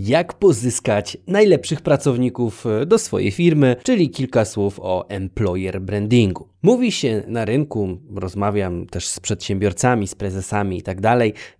Jak 0.00 0.34
pozyskać 0.34 1.16
najlepszych 1.26 1.80
pracowników 1.80 2.66
e, 2.66 2.86
do 2.86 2.98
swojej 2.98 3.30
firmy, 3.30 3.76
czyli 3.82 4.10
kilka 4.10 4.44
słów 4.44 4.80
o 4.82 5.08
employer 5.08 5.80
brandingu. 5.80 6.48
Mówi 6.62 6.92
się 6.92 7.22
na 7.26 7.44
rynku, 7.44 7.98
rozmawiam 8.14 8.86
też 8.86 9.08
z 9.08 9.20
przedsiębiorcami, 9.20 10.08
z 10.08 10.14
prezesami 10.14 10.78
i 10.78 10.82
tak 10.82 11.00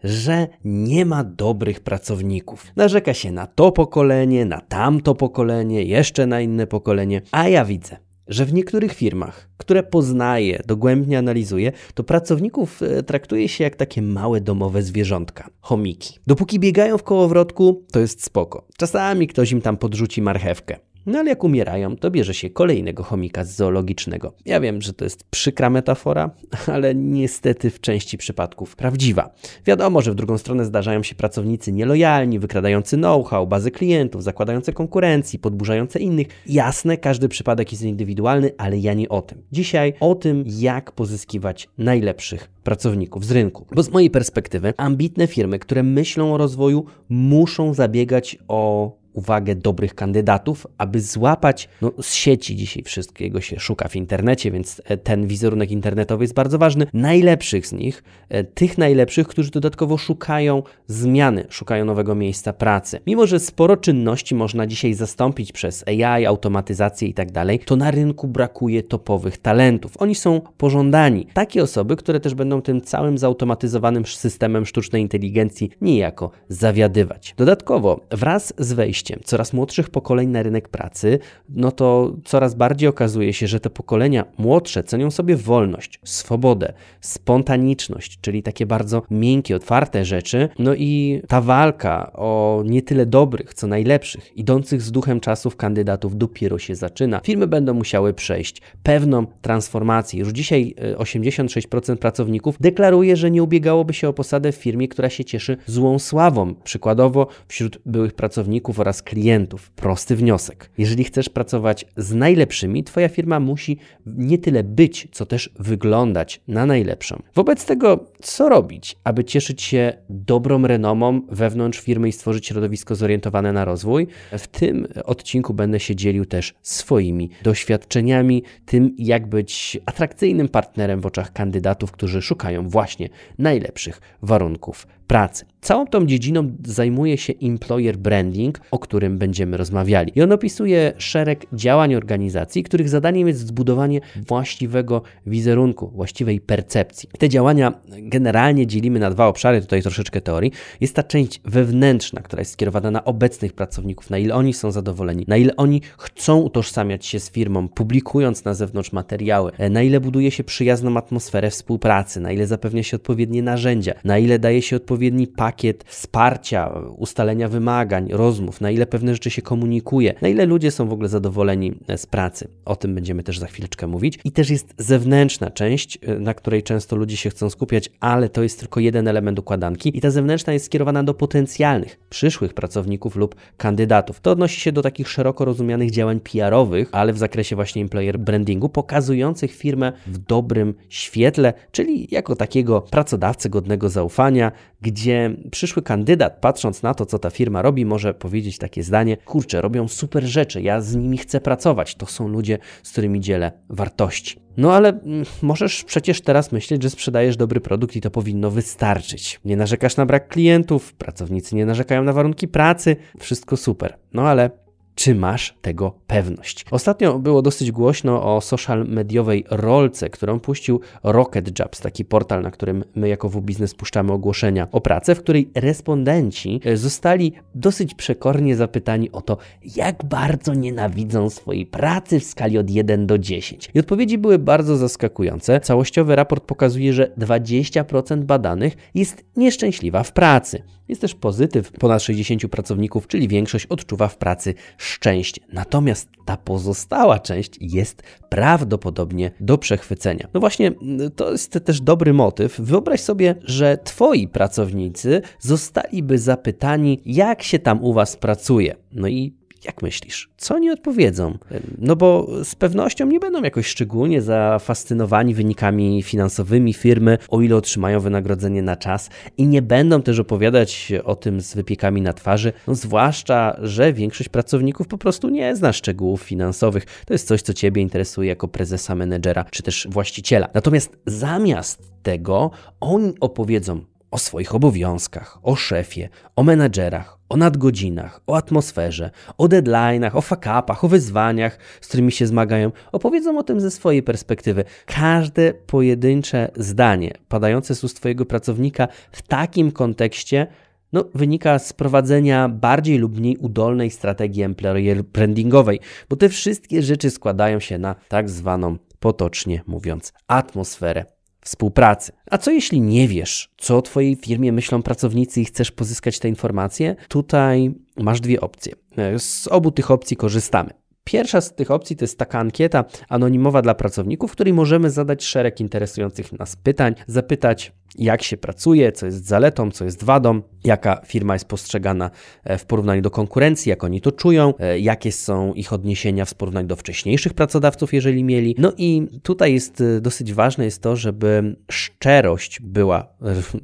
że 0.04 0.46
nie 0.64 1.06
ma 1.06 1.24
dobrych 1.24 1.80
pracowników. 1.80 2.66
Narzeka 2.76 3.14
się 3.14 3.32
na 3.32 3.46
to 3.46 3.72
pokolenie, 3.72 4.44
na 4.44 4.60
tamto 4.60 5.14
pokolenie, 5.14 5.82
jeszcze 5.82 6.26
na 6.26 6.40
inne 6.40 6.66
pokolenie, 6.66 7.22
a 7.30 7.48
ja 7.48 7.64
widzę, 7.64 7.96
że 8.28 8.44
w 8.44 8.54
niektórych 8.54 8.92
firmach, 8.92 9.47
które 9.68 9.82
poznaję, 9.82 10.62
dogłębnie 10.66 11.18
analizuję, 11.18 11.72
to 11.94 12.04
pracowników 12.04 12.82
e, 12.82 13.02
traktuje 13.02 13.48
się 13.48 13.64
jak 13.64 13.76
takie 13.76 14.02
małe 14.02 14.40
domowe 14.40 14.82
zwierzątka, 14.82 15.50
chomiki. 15.60 16.18
Dopóki 16.26 16.58
biegają 16.58 16.98
w 16.98 17.02
kołowrotku, 17.02 17.84
to 17.92 18.00
jest 18.00 18.24
spoko. 18.24 18.66
Czasami 18.76 19.26
ktoś 19.26 19.52
im 19.52 19.60
tam 19.60 19.76
podrzuci 19.76 20.22
marchewkę. 20.22 20.76
No 21.08 21.18
ale 21.18 21.30
jak 21.30 21.44
umierają, 21.44 21.96
to 21.96 22.10
bierze 22.10 22.34
się 22.34 22.50
kolejnego 22.50 23.02
chomika 23.02 23.44
z 23.44 23.56
zoologicznego. 23.56 24.32
Ja 24.44 24.60
wiem, 24.60 24.82
że 24.82 24.92
to 24.92 25.04
jest 25.04 25.24
przykra 25.24 25.70
metafora, 25.70 26.30
ale 26.74 26.94
niestety 26.94 27.70
w 27.70 27.80
części 27.80 28.18
przypadków 28.18 28.76
prawdziwa. 28.76 29.30
Wiadomo, 29.66 30.02
że 30.02 30.12
w 30.12 30.14
drugą 30.14 30.38
stronę 30.38 30.64
zdarzają 30.64 31.02
się 31.02 31.14
pracownicy 31.14 31.72
nielojalni, 31.72 32.38
wykradający 32.38 32.96
know-how, 32.96 33.46
bazy 33.46 33.70
klientów, 33.70 34.22
zakładające 34.22 34.72
konkurencji, 34.72 35.38
podburzające 35.38 35.98
innych. 35.98 36.26
Jasne, 36.46 36.96
każdy 36.96 37.28
przypadek 37.28 37.72
jest 37.72 37.84
indywidualny, 37.84 38.50
ale 38.58 38.78
ja 38.78 38.94
nie 38.94 39.08
o 39.08 39.22
tym. 39.22 39.42
Dzisiaj 39.52 39.94
o 40.00 40.14
tym, 40.14 40.44
jak 40.46 40.92
pozyskiwać 40.92 41.68
najlepszych 41.78 42.50
pracowników 42.68 43.24
z 43.24 43.30
rynku. 43.30 43.66
Bo 43.74 43.82
z 43.82 43.90
mojej 43.90 44.10
perspektywy, 44.10 44.72
ambitne 44.76 45.26
firmy, 45.26 45.58
które 45.58 45.82
myślą 45.82 46.34
o 46.34 46.38
rozwoju, 46.38 46.84
muszą 47.08 47.74
zabiegać 47.74 48.38
o 48.48 48.92
uwagę 49.18 49.54
dobrych 49.54 49.94
kandydatów, 49.94 50.66
aby 50.78 51.00
złapać, 51.00 51.68
no 51.82 51.92
z 52.02 52.14
sieci 52.14 52.56
dzisiaj 52.56 52.82
wszystkiego 52.82 53.40
się 53.40 53.60
szuka 53.60 53.88
w 53.88 53.96
internecie, 53.96 54.50
więc 54.50 54.82
e, 54.84 54.96
ten 54.96 55.26
wizerunek 55.26 55.70
internetowy 55.70 56.24
jest 56.24 56.34
bardzo 56.34 56.58
ważny, 56.58 56.86
najlepszych 56.92 57.66
z 57.66 57.72
nich, 57.72 58.04
e, 58.28 58.44
tych 58.44 58.78
najlepszych, 58.78 59.28
którzy 59.28 59.50
dodatkowo 59.50 59.98
szukają 59.98 60.62
zmiany, 60.86 61.46
szukają 61.48 61.84
nowego 61.84 62.14
miejsca 62.14 62.52
pracy. 62.52 63.00
Mimo, 63.06 63.26
że 63.26 63.40
sporo 63.40 63.76
czynności 63.76 64.34
można 64.34 64.66
dzisiaj 64.66 64.94
zastąpić 64.94 65.52
przez 65.52 65.84
AI, 65.88 66.26
automatyzację 66.26 67.08
i 67.08 67.14
tak 67.14 67.32
dalej, 67.32 67.58
to 67.58 67.76
na 67.76 67.90
rynku 67.90 68.28
brakuje 68.28 68.82
topowych 68.82 69.38
talentów. 69.38 69.92
Oni 69.98 70.14
są 70.14 70.40
pożądani. 70.56 71.26
Takie 71.34 71.62
osoby, 71.62 71.96
które 71.96 72.20
też 72.20 72.34
będą 72.34 72.62
tym 72.62 72.80
całym 72.80 73.18
zautomatyzowanym 73.18 74.06
systemem 74.06 74.66
sztucznej 74.66 75.02
inteligencji 75.02 75.70
niejako 75.80 76.30
zawiadywać. 76.48 77.34
Dodatkowo, 77.36 78.00
wraz 78.10 78.54
z 78.58 78.72
wejściem 78.72 79.07
coraz 79.24 79.52
młodszych 79.52 79.90
pokoleń 79.90 80.28
na 80.28 80.42
rynek 80.42 80.68
pracy, 80.68 81.18
no 81.48 81.72
to 81.72 82.16
coraz 82.24 82.54
bardziej 82.54 82.88
okazuje 82.88 83.32
się, 83.32 83.46
że 83.46 83.60
te 83.60 83.70
pokolenia 83.70 84.24
młodsze 84.38 84.82
cenią 84.82 85.10
sobie 85.10 85.36
wolność, 85.36 86.00
swobodę, 86.04 86.72
spontaniczność, 87.00 88.18
czyli 88.20 88.42
takie 88.42 88.66
bardzo 88.66 89.02
miękkie, 89.10 89.56
otwarte 89.56 90.04
rzeczy. 90.04 90.48
No 90.58 90.74
i 90.74 91.22
ta 91.28 91.40
walka 91.40 92.12
o 92.12 92.62
nie 92.66 92.82
tyle 92.82 93.06
dobrych, 93.06 93.54
co 93.54 93.66
najlepszych, 93.66 94.36
idących 94.36 94.82
z 94.82 94.92
duchem 94.92 95.20
czasów 95.20 95.56
kandydatów 95.56 96.18
dopiero 96.18 96.58
się 96.58 96.74
zaczyna. 96.74 97.20
Firmy 97.24 97.46
będą 97.46 97.74
musiały 97.74 98.14
przejść 98.14 98.62
pewną 98.82 99.26
transformację. 99.42 100.20
Już 100.20 100.28
dzisiaj 100.28 100.74
86% 100.96 101.92
e, 101.92 101.96
pracowników 101.96 102.56
deklaruje, 102.60 103.16
że 103.16 103.30
nie 103.30 103.42
ubiegałoby 103.42 103.94
się 103.94 104.08
o 104.08 104.12
posadę 104.12 104.52
w 104.52 104.56
firmie, 104.56 104.88
która 104.88 105.10
się 105.10 105.24
cieszy 105.24 105.56
złą 105.66 105.98
sławą. 105.98 106.54
Przykładowo 106.54 107.26
wśród 107.48 107.78
byłych 107.86 108.12
pracowników 108.14 108.80
oraz 108.80 108.97
klientów. 109.02 109.70
Prosty 109.70 110.16
wniosek. 110.16 110.70
Jeżeli 110.78 111.04
chcesz 111.04 111.28
pracować 111.28 111.86
z 111.96 112.14
najlepszymi, 112.14 112.84
Twoja 112.84 113.08
firma 113.08 113.40
musi 113.40 113.78
nie 114.06 114.38
tyle 114.38 114.64
być, 114.64 115.08
co 115.12 115.26
też 115.26 115.50
wyglądać 115.58 116.40
na 116.48 116.66
najlepszą. 116.66 117.22
Wobec 117.34 117.64
tego, 117.64 118.04
co 118.22 118.48
robić, 118.48 118.96
aby 119.04 119.24
cieszyć 119.24 119.62
się 119.62 119.92
dobrą 120.10 120.66
renomą 120.66 121.20
wewnątrz 121.30 121.80
firmy 121.80 122.08
i 122.08 122.12
stworzyć 122.12 122.46
środowisko 122.46 122.94
zorientowane 122.94 123.52
na 123.52 123.64
rozwój? 123.64 124.06
W 124.38 124.46
tym 124.46 124.86
odcinku 125.04 125.54
będę 125.54 125.80
się 125.80 125.96
dzielił 125.96 126.24
też 126.24 126.54
swoimi 126.62 127.30
doświadczeniami, 127.42 128.42
tym 128.66 128.94
jak 128.98 129.26
być 129.26 129.78
atrakcyjnym 129.86 130.48
partnerem 130.48 131.00
w 131.00 131.06
oczach 131.06 131.32
kandydatów, 131.32 131.92
którzy 131.92 132.22
szukają 132.22 132.68
właśnie 132.68 133.08
najlepszych 133.38 134.00
warunków 134.22 134.86
pracy. 135.08 135.44
Całą 135.60 135.86
tą 135.86 136.06
dziedziną 136.06 136.52
zajmuje 136.64 137.18
się 137.18 137.32
employer 137.42 137.96
branding, 137.96 138.60
o 138.70 138.78
którym 138.78 139.18
będziemy 139.18 139.56
rozmawiali. 139.56 140.12
I 140.14 140.22
on 140.22 140.32
opisuje 140.32 140.92
szereg 140.98 141.46
działań 141.52 141.94
organizacji, 141.94 142.62
których 142.62 142.88
zadaniem 142.88 143.28
jest 143.28 143.46
zbudowanie 143.46 144.00
właściwego 144.26 145.02
wizerunku, 145.26 145.88
właściwej 145.88 146.40
percepcji. 146.40 147.08
Te 147.18 147.28
działania 147.28 147.72
generalnie 147.88 148.66
dzielimy 148.66 148.98
na 148.98 149.10
dwa 149.10 149.26
obszary, 149.26 149.60
tutaj 149.60 149.82
troszeczkę 149.82 150.20
teorii. 150.20 150.52
Jest 150.80 150.94
ta 150.94 151.02
część 151.02 151.40
wewnętrzna, 151.44 152.22
która 152.22 152.40
jest 152.40 152.52
skierowana 152.52 152.90
na 152.90 153.04
obecnych 153.04 153.52
pracowników, 153.52 154.10
na 154.10 154.18
ile 154.18 154.34
oni 154.34 154.54
są 154.54 154.70
zadowoleni, 154.70 155.24
na 155.28 155.36
ile 155.36 155.56
oni 155.56 155.80
chcą 155.98 156.40
utożsamiać 156.40 157.06
się 157.06 157.20
z 157.20 157.30
firmą, 157.30 157.68
publikując 157.68 158.44
na 158.44 158.54
zewnątrz 158.54 158.92
materiały, 158.92 159.52
na 159.70 159.82
ile 159.82 160.00
buduje 160.00 160.30
się 160.30 160.44
przyjazną 160.44 160.96
atmosferę 160.96 161.50
współpracy, 161.50 162.20
na 162.20 162.32
ile 162.32 162.46
zapewnia 162.46 162.82
się 162.82 162.96
odpowiednie 162.96 163.42
narzędzia, 163.42 163.94
na 164.04 164.18
ile 164.18 164.38
daje 164.38 164.62
się 164.62 164.76
odpowiedni 164.98 165.26
pakiet 165.26 165.84
wsparcia, 165.86 166.70
ustalenia 166.96 167.48
wymagań, 167.48 168.08
rozmów, 168.12 168.60
na 168.60 168.70
ile 168.70 168.86
pewne 168.86 169.12
rzeczy 169.12 169.30
się 169.30 169.42
komunikuje, 169.42 170.14
na 170.22 170.28
ile 170.28 170.46
ludzie 170.46 170.70
są 170.70 170.88
w 170.88 170.92
ogóle 170.92 171.08
zadowoleni 171.08 171.78
z 171.96 172.06
pracy. 172.06 172.48
O 172.64 172.76
tym 172.76 172.94
będziemy 172.94 173.22
też 173.22 173.38
za 173.38 173.46
chwileczkę 173.46 173.86
mówić. 173.86 174.18
I 174.24 174.32
też 174.32 174.50
jest 174.50 174.74
zewnętrzna 174.78 175.50
część, 175.50 175.98
na 176.20 176.34
której 176.34 176.62
często 176.62 176.96
ludzie 176.96 177.16
się 177.16 177.30
chcą 177.30 177.50
skupiać, 177.50 177.90
ale 178.00 178.28
to 178.28 178.42
jest 178.42 178.60
tylko 178.60 178.80
jeden 178.80 179.08
element 179.08 179.38
układanki 179.38 179.98
i 179.98 180.00
ta 180.00 180.10
zewnętrzna 180.10 180.52
jest 180.52 180.66
skierowana 180.66 181.02
do 181.02 181.14
potencjalnych, 181.14 181.98
przyszłych 182.10 182.54
pracowników 182.54 183.16
lub 183.16 183.34
kandydatów. 183.56 184.20
To 184.20 184.30
odnosi 184.30 184.60
się 184.60 184.72
do 184.72 184.82
takich 184.82 185.08
szeroko 185.08 185.44
rozumianych 185.44 185.90
działań 185.90 186.20
PR-owych, 186.20 186.88
ale 186.92 187.12
w 187.12 187.18
zakresie 187.18 187.56
właśnie 187.56 187.82
employer 187.82 188.18
brandingu, 188.18 188.68
pokazujących 188.68 189.52
firmę 189.54 189.92
w 190.06 190.18
dobrym 190.18 190.74
świetle, 190.88 191.52
czyli 191.72 192.08
jako 192.10 192.36
takiego 192.36 192.80
pracodawcę 192.80 193.50
godnego 193.50 193.88
zaufania, 193.88 194.52
gdzie 194.92 195.36
przyszły 195.50 195.82
kandydat, 195.82 196.38
patrząc 196.40 196.82
na 196.82 196.94
to, 196.94 197.06
co 197.06 197.18
ta 197.18 197.30
firma 197.30 197.62
robi, 197.62 197.84
może 197.84 198.14
powiedzieć 198.14 198.58
takie 198.58 198.82
zdanie: 198.82 199.16
Kurczę, 199.16 199.60
robią 199.60 199.88
super 199.88 200.24
rzeczy, 200.24 200.62
ja 200.62 200.80
z 200.80 200.96
nimi 200.96 201.18
chcę 201.18 201.40
pracować. 201.40 201.94
To 201.94 202.06
są 202.06 202.28
ludzie, 202.28 202.58
z 202.82 202.92
którymi 202.92 203.20
dzielę 203.20 203.52
wartości. 203.68 204.40
No 204.56 204.72
ale 204.72 204.88
mm, 204.88 205.24
możesz 205.42 205.84
przecież 205.84 206.20
teraz 206.20 206.52
myśleć, 206.52 206.82
że 206.82 206.90
sprzedajesz 206.90 207.36
dobry 207.36 207.60
produkt 207.60 207.96
i 207.96 208.00
to 208.00 208.10
powinno 208.10 208.50
wystarczyć. 208.50 209.40
Nie 209.44 209.56
narzekasz 209.56 209.96
na 209.96 210.06
brak 210.06 210.28
klientów, 210.28 210.94
pracownicy 210.94 211.56
nie 211.56 211.66
narzekają 211.66 212.04
na 212.04 212.12
warunki 212.12 212.48
pracy, 212.48 212.96
wszystko 213.18 213.56
super. 213.56 213.96
No 214.12 214.28
ale 214.28 214.50
czy 214.98 215.14
masz 215.14 215.54
tego 215.62 215.94
pewność. 216.06 216.64
Ostatnio 216.70 217.18
było 217.18 217.42
dosyć 217.42 217.72
głośno 217.72 218.36
o 218.36 218.40
social 218.40 218.86
mediowej 218.86 219.44
rolce, 219.50 220.10
którą 220.10 220.40
puścił 220.40 220.80
Rocket 221.02 221.58
Jobs, 221.58 221.80
taki 221.80 222.04
portal, 222.04 222.42
na 222.42 222.50
którym 222.50 222.84
my 222.94 223.08
jako 223.08 223.28
W-Biznes 223.28 223.74
puszczamy 223.74 224.12
ogłoszenia 224.12 224.68
o 224.72 224.80
pracę, 224.80 225.14
w 225.14 225.20
której 225.20 225.50
respondenci 225.54 226.60
e, 226.64 226.76
zostali 226.76 227.32
dosyć 227.54 227.94
przekornie 227.94 228.56
zapytani 228.56 229.12
o 229.12 229.20
to, 229.20 229.36
jak 229.76 230.04
bardzo 230.04 230.54
nienawidzą 230.54 231.30
swojej 231.30 231.66
pracy 231.66 232.20
w 232.20 232.24
skali 232.24 232.58
od 232.58 232.70
1 232.70 233.06
do 233.06 233.18
10. 233.18 233.70
I 233.74 233.78
odpowiedzi 233.78 234.18
były 234.18 234.38
bardzo 234.38 234.76
zaskakujące. 234.76 235.60
Całościowy 235.60 236.16
raport 236.16 236.44
pokazuje, 236.44 236.92
że 236.92 237.10
20% 237.18 238.24
badanych 238.24 238.76
jest 238.94 239.24
nieszczęśliwa 239.36 240.02
w 240.02 240.12
pracy. 240.12 240.62
Jest 240.88 241.00
też 241.00 241.14
pozytyw. 241.14 241.72
Ponad 241.72 242.02
60 242.02 242.48
pracowników, 242.48 243.06
czyli 243.06 243.28
większość 243.28 243.66
odczuwa 243.66 244.08
w 244.08 244.16
pracy 244.16 244.54
szczęście. 244.88 245.40
Natomiast 245.52 246.08
ta 246.24 246.36
pozostała 246.36 247.18
część 247.18 247.52
jest 247.60 248.02
prawdopodobnie 248.28 249.30
do 249.40 249.58
przechwycenia. 249.58 250.28
No 250.34 250.40
właśnie, 250.40 250.72
to 251.16 251.32
jest 251.32 251.58
też 251.64 251.80
dobry 251.80 252.12
motyw. 252.12 252.60
Wyobraź 252.60 253.00
sobie, 253.00 253.34
że 253.44 253.78
twoi 253.84 254.28
pracownicy 254.28 255.22
zostaliby 255.40 256.18
zapytani, 256.18 257.00
jak 257.06 257.42
się 257.42 257.58
tam 257.58 257.84
u 257.84 257.92
was 257.92 258.16
pracuje. 258.16 258.74
No 258.92 259.08
i 259.08 259.37
Jak 259.64 259.82
myślisz, 259.82 260.30
co 260.36 260.54
oni 260.54 260.70
odpowiedzą? 260.70 261.38
No 261.78 261.96
bo 261.96 262.28
z 262.44 262.54
pewnością 262.54 263.06
nie 263.06 263.20
będą 263.20 263.42
jakoś 263.42 263.66
szczególnie 263.66 264.22
zafascynowani 264.22 265.34
wynikami 265.34 266.02
finansowymi 266.02 266.74
firmy, 266.74 267.18
o 267.28 267.40
ile 267.40 267.56
otrzymają 267.56 268.00
wynagrodzenie 268.00 268.62
na 268.62 268.76
czas 268.76 269.10
i 269.36 269.46
nie 269.46 269.62
będą 269.62 270.02
też 270.02 270.18
opowiadać 270.18 270.92
o 271.04 271.16
tym 271.16 271.40
z 271.40 271.54
wypiekami 271.54 272.02
na 272.02 272.12
twarzy, 272.12 272.52
no 272.66 272.74
zwłaszcza, 272.74 273.56
że 273.62 273.92
większość 273.92 274.28
pracowników 274.28 274.88
po 274.88 274.98
prostu 274.98 275.28
nie 275.28 275.56
zna 275.56 275.72
szczegółów 275.72 276.22
finansowych. 276.22 276.86
To 277.06 277.14
jest 277.14 277.28
coś, 277.28 277.42
co 277.42 277.54
Ciebie 277.54 277.82
interesuje 277.82 278.28
jako 278.28 278.48
prezesa, 278.48 278.94
menedżera 278.94 279.44
czy 279.50 279.62
też 279.62 279.88
właściciela. 279.90 280.48
Natomiast 280.54 280.98
zamiast 281.06 281.92
tego 282.02 282.50
oni 282.80 283.14
opowiedzą 283.20 283.84
o 284.10 284.18
swoich 284.18 284.54
obowiązkach, 284.54 285.38
o 285.42 285.56
szefie, 285.56 286.08
o 286.36 286.42
menadżerach, 286.42 287.18
o 287.28 287.36
nadgodzinach, 287.36 288.20
o 288.26 288.36
atmosferze, 288.36 289.10
o 289.38 289.48
deadline'ach, 289.48 290.16
o 290.16 290.20
fakapach, 290.20 290.84
o 290.84 290.88
wyzwaniach, 290.88 291.58
z 291.80 291.88
którymi 291.88 292.12
się 292.12 292.26
zmagają. 292.26 292.72
Opowiedzą 292.92 293.38
o 293.38 293.42
tym 293.42 293.60
ze 293.60 293.70
swojej 293.70 294.02
perspektywy. 294.02 294.64
Każde 294.86 295.54
pojedyncze 295.54 296.50
zdanie 296.56 297.12
padające 297.28 297.74
z 297.74 297.84
ust 297.84 297.96
Twojego 297.96 298.26
pracownika 298.26 298.88
w 299.12 299.22
takim 299.22 299.72
kontekście 299.72 300.46
no, 300.92 301.04
wynika 301.14 301.58
z 301.58 301.72
prowadzenia 301.72 302.48
bardziej 302.48 302.98
lub 302.98 303.18
mniej 303.18 303.36
udolnej 303.36 303.90
strategii 303.90 304.42
employer 304.42 305.02
brandingowej, 305.02 305.80
bo 306.08 306.16
te 306.16 306.28
wszystkie 306.28 306.82
rzeczy 306.82 307.10
składają 307.10 307.60
się 307.60 307.78
na 307.78 307.94
tak 308.08 308.30
zwaną, 308.30 308.76
potocznie 309.00 309.62
mówiąc, 309.66 310.12
atmosferę 310.26 311.17
współpracy. 311.48 312.12
A 312.30 312.38
co 312.38 312.50
jeśli 312.50 312.80
nie 312.80 313.08
wiesz, 313.08 313.50
co 313.58 313.76
o 313.76 313.82
Twojej 313.82 314.16
firmie 314.16 314.52
myślą 314.52 314.82
pracownicy 314.82 315.40
i 315.40 315.44
chcesz 315.44 315.70
pozyskać 315.70 316.18
te 316.18 316.28
informacje? 316.28 316.96
Tutaj 317.08 317.74
masz 317.96 318.20
dwie 318.20 318.40
opcje. 318.40 318.72
Z 319.18 319.48
obu 319.48 319.70
tych 319.70 319.90
opcji 319.90 320.16
korzystamy. 320.16 320.70
Pierwsza 321.04 321.40
z 321.40 321.54
tych 321.54 321.70
opcji 321.70 321.96
to 321.96 322.04
jest 322.04 322.18
taka 322.18 322.38
ankieta 322.38 322.84
anonimowa 323.08 323.62
dla 323.62 323.74
pracowników, 323.74 324.30
w 324.30 324.34
której 324.34 324.52
możemy 324.52 324.90
zadać 324.90 325.24
szereg 325.24 325.60
interesujących 325.60 326.32
nas 326.32 326.56
pytań, 326.56 326.94
zapytać 327.06 327.72
jak 327.98 328.22
się 328.22 328.36
pracuje, 328.36 328.92
co 328.92 329.06
jest 329.06 329.26
zaletą, 329.26 329.70
co 329.70 329.84
jest 329.84 330.04
wadą, 330.04 330.42
jaka 330.64 331.00
firma 331.06 331.34
jest 331.34 331.44
postrzegana 331.44 332.10
e, 332.44 332.58
w 332.58 332.66
porównaniu 332.66 333.02
do 333.02 333.10
konkurencji, 333.10 333.70
jak 333.70 333.84
oni 333.84 334.00
to 334.00 334.12
czują, 334.12 334.54
e, 334.58 334.78
jakie 334.78 335.12
są 335.12 335.52
ich 335.52 335.72
odniesienia 335.72 336.24
w 336.24 336.34
porównaniu 336.34 336.68
do 336.68 336.76
wcześniejszych 336.76 337.34
pracodawców, 337.34 337.94
jeżeli 337.94 338.24
mieli. 338.24 338.54
No 338.58 338.72
i 338.76 339.06
tutaj 339.22 339.52
jest 339.52 339.80
e, 339.80 340.00
dosyć 340.00 340.32
ważne 340.32 340.64
jest 340.64 340.82
to, 340.82 340.96
żeby 340.96 341.56
szczerość 341.70 342.60
była 342.60 343.08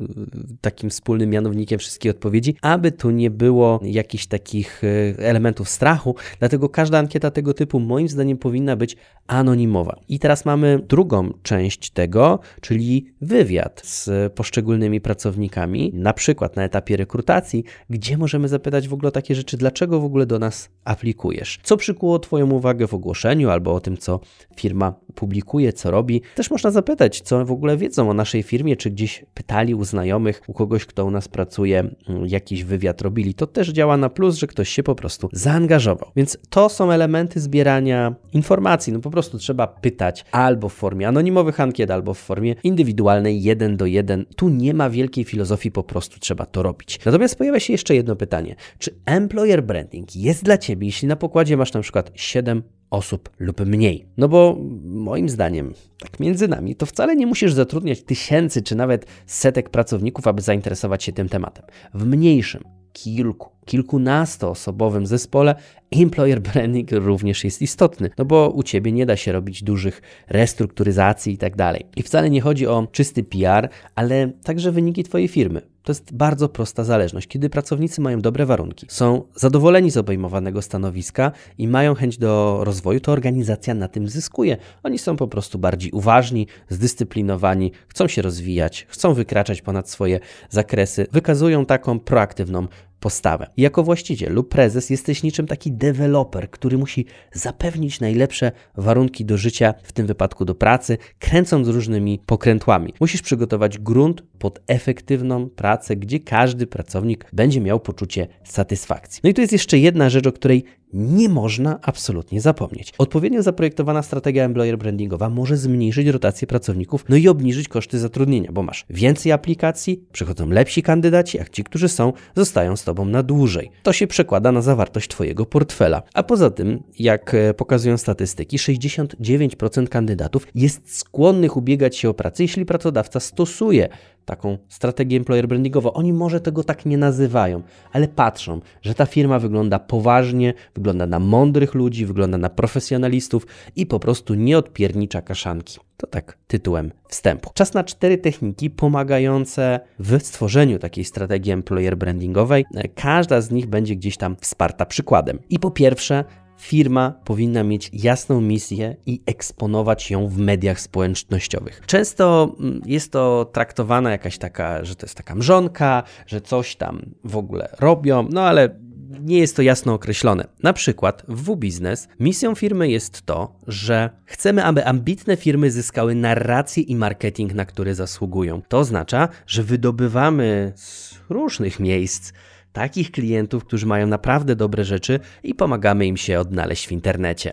takim 0.60 0.90
wspólnym 0.90 1.30
mianownikiem 1.30 1.78
wszystkich 1.78 2.10
odpowiedzi, 2.10 2.56
aby 2.62 2.92
tu 2.92 3.10
nie 3.10 3.30
było 3.30 3.80
jakichś 3.82 4.26
takich 4.26 4.82
elementów 5.18 5.68
strachu, 5.68 6.14
dlatego 6.38 6.68
każda 6.68 6.98
ankieta 6.98 7.30
tego 7.30 7.54
typu 7.54 7.80
moim 7.80 8.08
zdaniem 8.08 8.38
powinna 8.38 8.76
być 8.76 8.96
anonimowa. 9.26 10.00
I 10.08 10.18
teraz 10.18 10.44
mamy 10.44 10.80
drugą 10.88 11.32
część 11.42 11.90
tego, 11.90 12.38
czyli 12.60 13.14
wywiad 13.20 13.82
z 13.84 14.23
poszczególnymi 14.30 15.00
pracownikami, 15.00 15.90
na 15.94 16.12
przykład 16.12 16.56
na 16.56 16.64
etapie 16.64 16.96
rekrutacji, 16.96 17.64
gdzie 17.90 18.18
możemy 18.18 18.48
zapytać 18.48 18.88
w 18.88 18.94
ogóle 18.94 19.12
takie 19.12 19.34
rzeczy, 19.34 19.56
dlaczego 19.56 20.00
w 20.00 20.04
ogóle 20.04 20.26
do 20.26 20.38
nas 20.38 20.70
aplikujesz? 20.84 21.60
Co 21.62 21.76
przykuło 21.76 22.18
Twoją 22.18 22.50
uwagę 22.50 22.86
w 22.86 22.94
ogłoszeniu 22.94 23.50
albo 23.50 23.74
o 23.74 23.80
tym, 23.80 23.96
co 23.96 24.20
firma 24.56 24.94
publikuje, 25.14 25.72
co 25.72 25.90
robi? 25.90 26.22
Też 26.34 26.50
można 26.50 26.70
zapytać, 26.70 27.20
co 27.20 27.44
w 27.44 27.52
ogóle 27.52 27.76
wiedzą 27.76 28.10
o 28.10 28.14
naszej 28.14 28.42
firmie, 28.42 28.76
czy 28.76 28.90
gdzieś 28.90 29.24
pytali 29.34 29.74
u 29.74 29.84
znajomych, 29.84 30.42
u 30.46 30.52
kogoś, 30.52 30.86
kto 30.86 31.04
u 31.04 31.10
nas 31.10 31.28
pracuje, 31.28 31.78
mm, 32.08 32.26
jakiś 32.26 32.64
wywiad 32.64 33.02
robili. 33.02 33.34
To 33.34 33.46
też 33.46 33.68
działa 33.68 33.96
na 33.96 34.08
plus, 34.08 34.36
że 34.36 34.46
ktoś 34.46 34.68
się 34.68 34.82
po 34.82 34.94
prostu 34.94 35.28
zaangażował. 35.32 36.10
Więc 36.16 36.38
to 36.50 36.68
są 36.68 36.90
elementy 36.90 37.40
zbierania 37.40 38.14
informacji. 38.32 38.92
No 38.92 39.00
po 39.00 39.10
prostu 39.10 39.38
trzeba 39.38 39.66
pytać 39.66 40.24
albo 40.32 40.68
w 40.68 40.74
formie 40.74 41.08
anonimowych 41.08 41.60
ankiet, 41.60 41.90
albo 41.90 42.14
w 42.14 42.18
formie 42.18 42.54
indywidualnej, 42.62 43.42
jeden 43.42 43.76
do 43.76 43.86
jeden 43.86 44.03
jeden. 44.04 44.26
Tu 44.36 44.48
nie 44.48 44.74
ma 44.74 44.90
wielkiej 44.90 45.24
filozofii, 45.24 45.70
po 45.70 45.82
prostu 45.82 46.20
trzeba 46.20 46.46
to 46.46 46.62
robić. 46.62 47.04
Natomiast 47.04 47.36
pojawia 47.36 47.60
się 47.60 47.72
jeszcze 47.72 47.94
jedno 47.94 48.16
pytanie. 48.16 48.56
Czy 48.78 48.94
employer 49.06 49.64
branding 49.64 50.16
jest 50.16 50.44
dla 50.44 50.58
Ciebie, 50.58 50.86
jeśli 50.86 51.08
na 51.08 51.16
pokładzie 51.16 51.56
masz 51.56 51.72
na 51.72 51.80
przykład 51.80 52.10
7 52.14 52.62
osób 52.90 53.30
lub 53.38 53.66
mniej. 53.66 54.06
No 54.16 54.28
bo 54.28 54.58
moim 54.84 55.28
zdaniem, 55.28 55.74
tak 55.98 56.20
między 56.20 56.48
nami, 56.48 56.76
to 56.76 56.86
wcale 56.86 57.16
nie 57.16 57.26
musisz 57.26 57.52
zatrudniać 57.52 58.02
tysięcy 58.02 58.62
czy 58.62 58.76
nawet 58.76 59.06
setek 59.26 59.70
pracowników, 59.70 60.26
aby 60.26 60.42
zainteresować 60.42 61.04
się 61.04 61.12
tym 61.12 61.28
tematem. 61.28 61.64
W 61.94 62.06
mniejszym, 62.06 62.64
kilku, 62.92 63.48
kilkunastoosobowym 63.64 65.06
zespole 65.06 65.54
employer 65.90 66.42
branding 66.42 66.92
również 66.92 67.44
jest 67.44 67.62
istotny, 67.62 68.10
no 68.18 68.24
bo 68.24 68.50
u 68.50 68.62
Ciebie 68.62 68.92
nie 68.92 69.06
da 69.06 69.16
się 69.16 69.32
robić 69.32 69.62
dużych 69.62 70.02
restrukturyzacji 70.28 71.32
i 71.32 71.38
tak 71.38 71.56
dalej. 71.56 71.86
I 71.96 72.02
wcale 72.02 72.30
nie 72.30 72.40
chodzi 72.40 72.66
o 72.66 72.86
czysty 72.92 73.24
PR, 73.24 73.68
ale 73.94 74.32
także 74.44 74.72
wyniki 74.72 75.04
Twojej 75.04 75.28
firmy. 75.28 75.74
To 75.84 75.92
jest 75.92 76.14
bardzo 76.14 76.48
prosta 76.48 76.84
zależność. 76.84 77.26
Kiedy 77.26 77.50
pracownicy 77.50 78.00
mają 78.00 78.20
dobre 78.20 78.46
warunki, 78.46 78.86
są 78.88 79.22
zadowoleni 79.34 79.90
z 79.90 79.96
obejmowanego 79.96 80.62
stanowiska 80.62 81.32
i 81.58 81.68
mają 81.68 81.94
chęć 81.94 82.18
do 82.18 82.60
rozwoju, 82.64 83.00
to 83.00 83.12
organizacja 83.12 83.74
na 83.74 83.88
tym 83.88 84.08
zyskuje. 84.08 84.56
Oni 84.82 84.98
są 84.98 85.16
po 85.16 85.28
prostu 85.28 85.58
bardziej 85.58 85.90
uważni, 85.92 86.46
zdyscyplinowani, 86.68 87.72
chcą 87.88 88.08
się 88.08 88.22
rozwijać, 88.22 88.86
chcą 88.88 89.14
wykraczać 89.14 89.62
ponad 89.62 89.90
swoje 89.90 90.20
zakresy, 90.50 91.06
wykazują 91.12 91.66
taką 91.66 92.00
proaktywną 92.00 92.66
postawę. 93.04 93.46
Jako 93.56 93.82
właściciel 93.82 94.34
lub 94.34 94.48
prezes 94.48 94.90
jesteś 94.90 95.22
niczym 95.22 95.46
taki 95.46 95.72
deweloper, 95.72 96.50
który 96.50 96.78
musi 96.78 97.06
zapewnić 97.32 98.00
najlepsze 98.00 98.52
warunki 98.76 99.24
do 99.24 99.36
życia, 99.36 99.74
w 99.82 99.92
tym 99.92 100.06
wypadku 100.06 100.44
do 100.44 100.54
pracy, 100.54 100.98
kręcąc 101.18 101.68
różnymi 101.68 102.20
pokrętłami. 102.26 102.94
Musisz 103.00 103.22
przygotować 103.22 103.78
grunt 103.78 104.22
pod 104.38 104.60
efektywną 104.66 105.48
pracę, 105.48 105.96
gdzie 105.96 106.20
każdy 106.20 106.66
pracownik 106.66 107.26
będzie 107.32 107.60
miał 107.60 107.80
poczucie 107.80 108.26
satysfakcji. 108.44 109.20
No 109.24 109.30
i 109.30 109.34
tu 109.34 109.40
jest 109.40 109.52
jeszcze 109.52 109.78
jedna 109.78 110.10
rzecz, 110.10 110.26
o 110.26 110.32
której 110.32 110.64
nie 110.94 111.28
można 111.28 111.78
absolutnie 111.82 112.40
zapomnieć. 112.40 112.92
Odpowiednio 112.98 113.42
zaprojektowana 113.42 114.02
strategia 114.02 114.44
employer 114.44 114.78
brandingowa 114.78 115.28
może 115.28 115.56
zmniejszyć 115.56 116.06
rotację 116.06 116.46
pracowników, 116.46 117.04
no 117.08 117.16
i 117.16 117.28
obniżyć 117.28 117.68
koszty 117.68 117.98
zatrudnienia, 117.98 118.52
bo 118.52 118.62
masz 118.62 118.86
więcej 118.90 119.32
aplikacji, 119.32 120.04
przychodzą 120.12 120.48
lepsi 120.48 120.82
kandydaci, 120.82 121.40
a 121.40 121.44
ci, 121.44 121.64
którzy 121.64 121.88
są, 121.88 122.12
zostają 122.34 122.76
z 122.76 122.84
tobą 122.84 123.04
na 123.04 123.22
dłużej. 123.22 123.70
To 123.82 123.92
się 123.92 124.06
przekłada 124.06 124.52
na 124.52 124.62
zawartość 124.62 125.08
twojego 125.08 125.46
portfela. 125.46 126.02
A 126.14 126.22
poza 126.22 126.50
tym, 126.50 126.82
jak 126.98 127.34
e, 127.34 127.54
pokazują 127.54 127.96
statystyki, 127.96 128.58
69% 128.58 129.88
kandydatów 129.88 130.46
jest 130.54 130.96
skłonnych 130.96 131.56
ubiegać 131.56 131.96
się 131.96 132.08
o 132.08 132.14
pracę, 132.14 132.42
jeśli 132.42 132.64
pracodawca 132.64 133.20
stosuje 133.20 133.88
taką 134.24 134.58
strategię 134.68 135.16
employer 135.16 135.48
brandingową. 135.48 135.92
Oni 135.92 136.12
może 136.12 136.40
tego 136.40 136.64
tak 136.64 136.86
nie 136.86 136.98
nazywają, 136.98 137.62
ale 137.92 138.08
patrzą, 138.08 138.60
że 138.82 138.94
ta 138.94 139.06
firma 139.06 139.38
wygląda 139.38 139.78
poważnie, 139.78 140.54
wygląda 140.74 141.06
na 141.06 141.18
mądrych 141.18 141.74
ludzi, 141.74 142.06
wygląda 142.06 142.38
na 142.38 142.50
profesjonalistów 142.50 143.46
i 143.76 143.86
po 143.86 144.00
prostu 144.00 144.34
nie 144.34 144.58
odpiernicza 144.58 145.22
kaszanki. 145.22 145.78
To 145.96 146.06
tak 146.06 146.38
tytułem 146.46 146.92
wstępu. 147.08 147.50
Czas 147.54 147.74
na 147.74 147.84
cztery 147.84 148.18
techniki 148.18 148.70
pomagające 148.70 149.80
w 149.98 150.22
stworzeniu 150.22 150.78
takiej 150.78 151.04
strategii 151.04 151.52
employer 151.52 151.96
brandingowej. 151.96 152.64
Każda 152.94 153.40
z 153.40 153.50
nich 153.50 153.66
będzie 153.66 153.96
gdzieś 153.96 154.16
tam 154.16 154.36
wsparta 154.40 154.86
przykładem. 154.86 155.38
I 155.50 155.58
po 155.58 155.70
pierwsze, 155.70 156.24
firma 156.58 157.14
powinna 157.24 157.64
mieć 157.64 157.90
jasną 157.92 158.40
misję 158.40 158.96
i 159.06 159.20
eksponować 159.26 160.10
ją 160.10 160.28
w 160.28 160.38
mediach 160.38 160.80
społecznościowych. 160.80 161.82
Często 161.86 162.56
mm, 162.60 162.82
jest 162.86 163.12
to 163.12 163.50
traktowana 163.52 164.10
jakaś 164.10 164.38
taka, 164.38 164.84
że 164.84 164.96
to 164.96 165.06
jest 165.06 165.16
taka 165.16 165.34
mrzonka, 165.34 166.02
że 166.26 166.40
coś 166.40 166.76
tam 166.76 167.02
w 167.24 167.36
ogóle 167.36 167.68
robią, 167.80 168.28
no 168.30 168.42
ale 168.42 168.84
nie 169.20 169.38
jest 169.38 169.56
to 169.56 169.62
jasno 169.62 169.94
określone. 169.94 170.44
Na 170.62 170.72
przykład 170.72 171.22
w 171.28 171.42
W-Biznes 171.42 172.08
misją 172.20 172.54
firmy 172.54 172.88
jest 172.90 173.22
to, 173.22 173.60
że 173.66 174.10
chcemy, 174.24 174.64
aby 174.64 174.86
ambitne 174.86 175.36
firmy 175.36 175.70
zyskały 175.70 176.14
narrację 176.14 176.82
i 176.82 176.96
marketing, 176.96 177.54
na 177.54 177.64
które 177.64 177.94
zasługują. 177.94 178.62
To 178.68 178.78
oznacza, 178.78 179.28
że 179.46 179.62
wydobywamy 179.62 180.72
z 180.76 181.14
różnych 181.28 181.80
miejsc 181.80 182.32
takich 182.74 183.10
klientów, 183.10 183.64
którzy 183.64 183.86
mają 183.86 184.06
naprawdę 184.06 184.56
dobre 184.56 184.84
rzeczy 184.84 185.20
i 185.42 185.54
pomagamy 185.54 186.06
im 186.06 186.16
się 186.16 186.40
odnaleźć 186.40 186.88
w 186.88 186.92
internecie. 186.92 187.52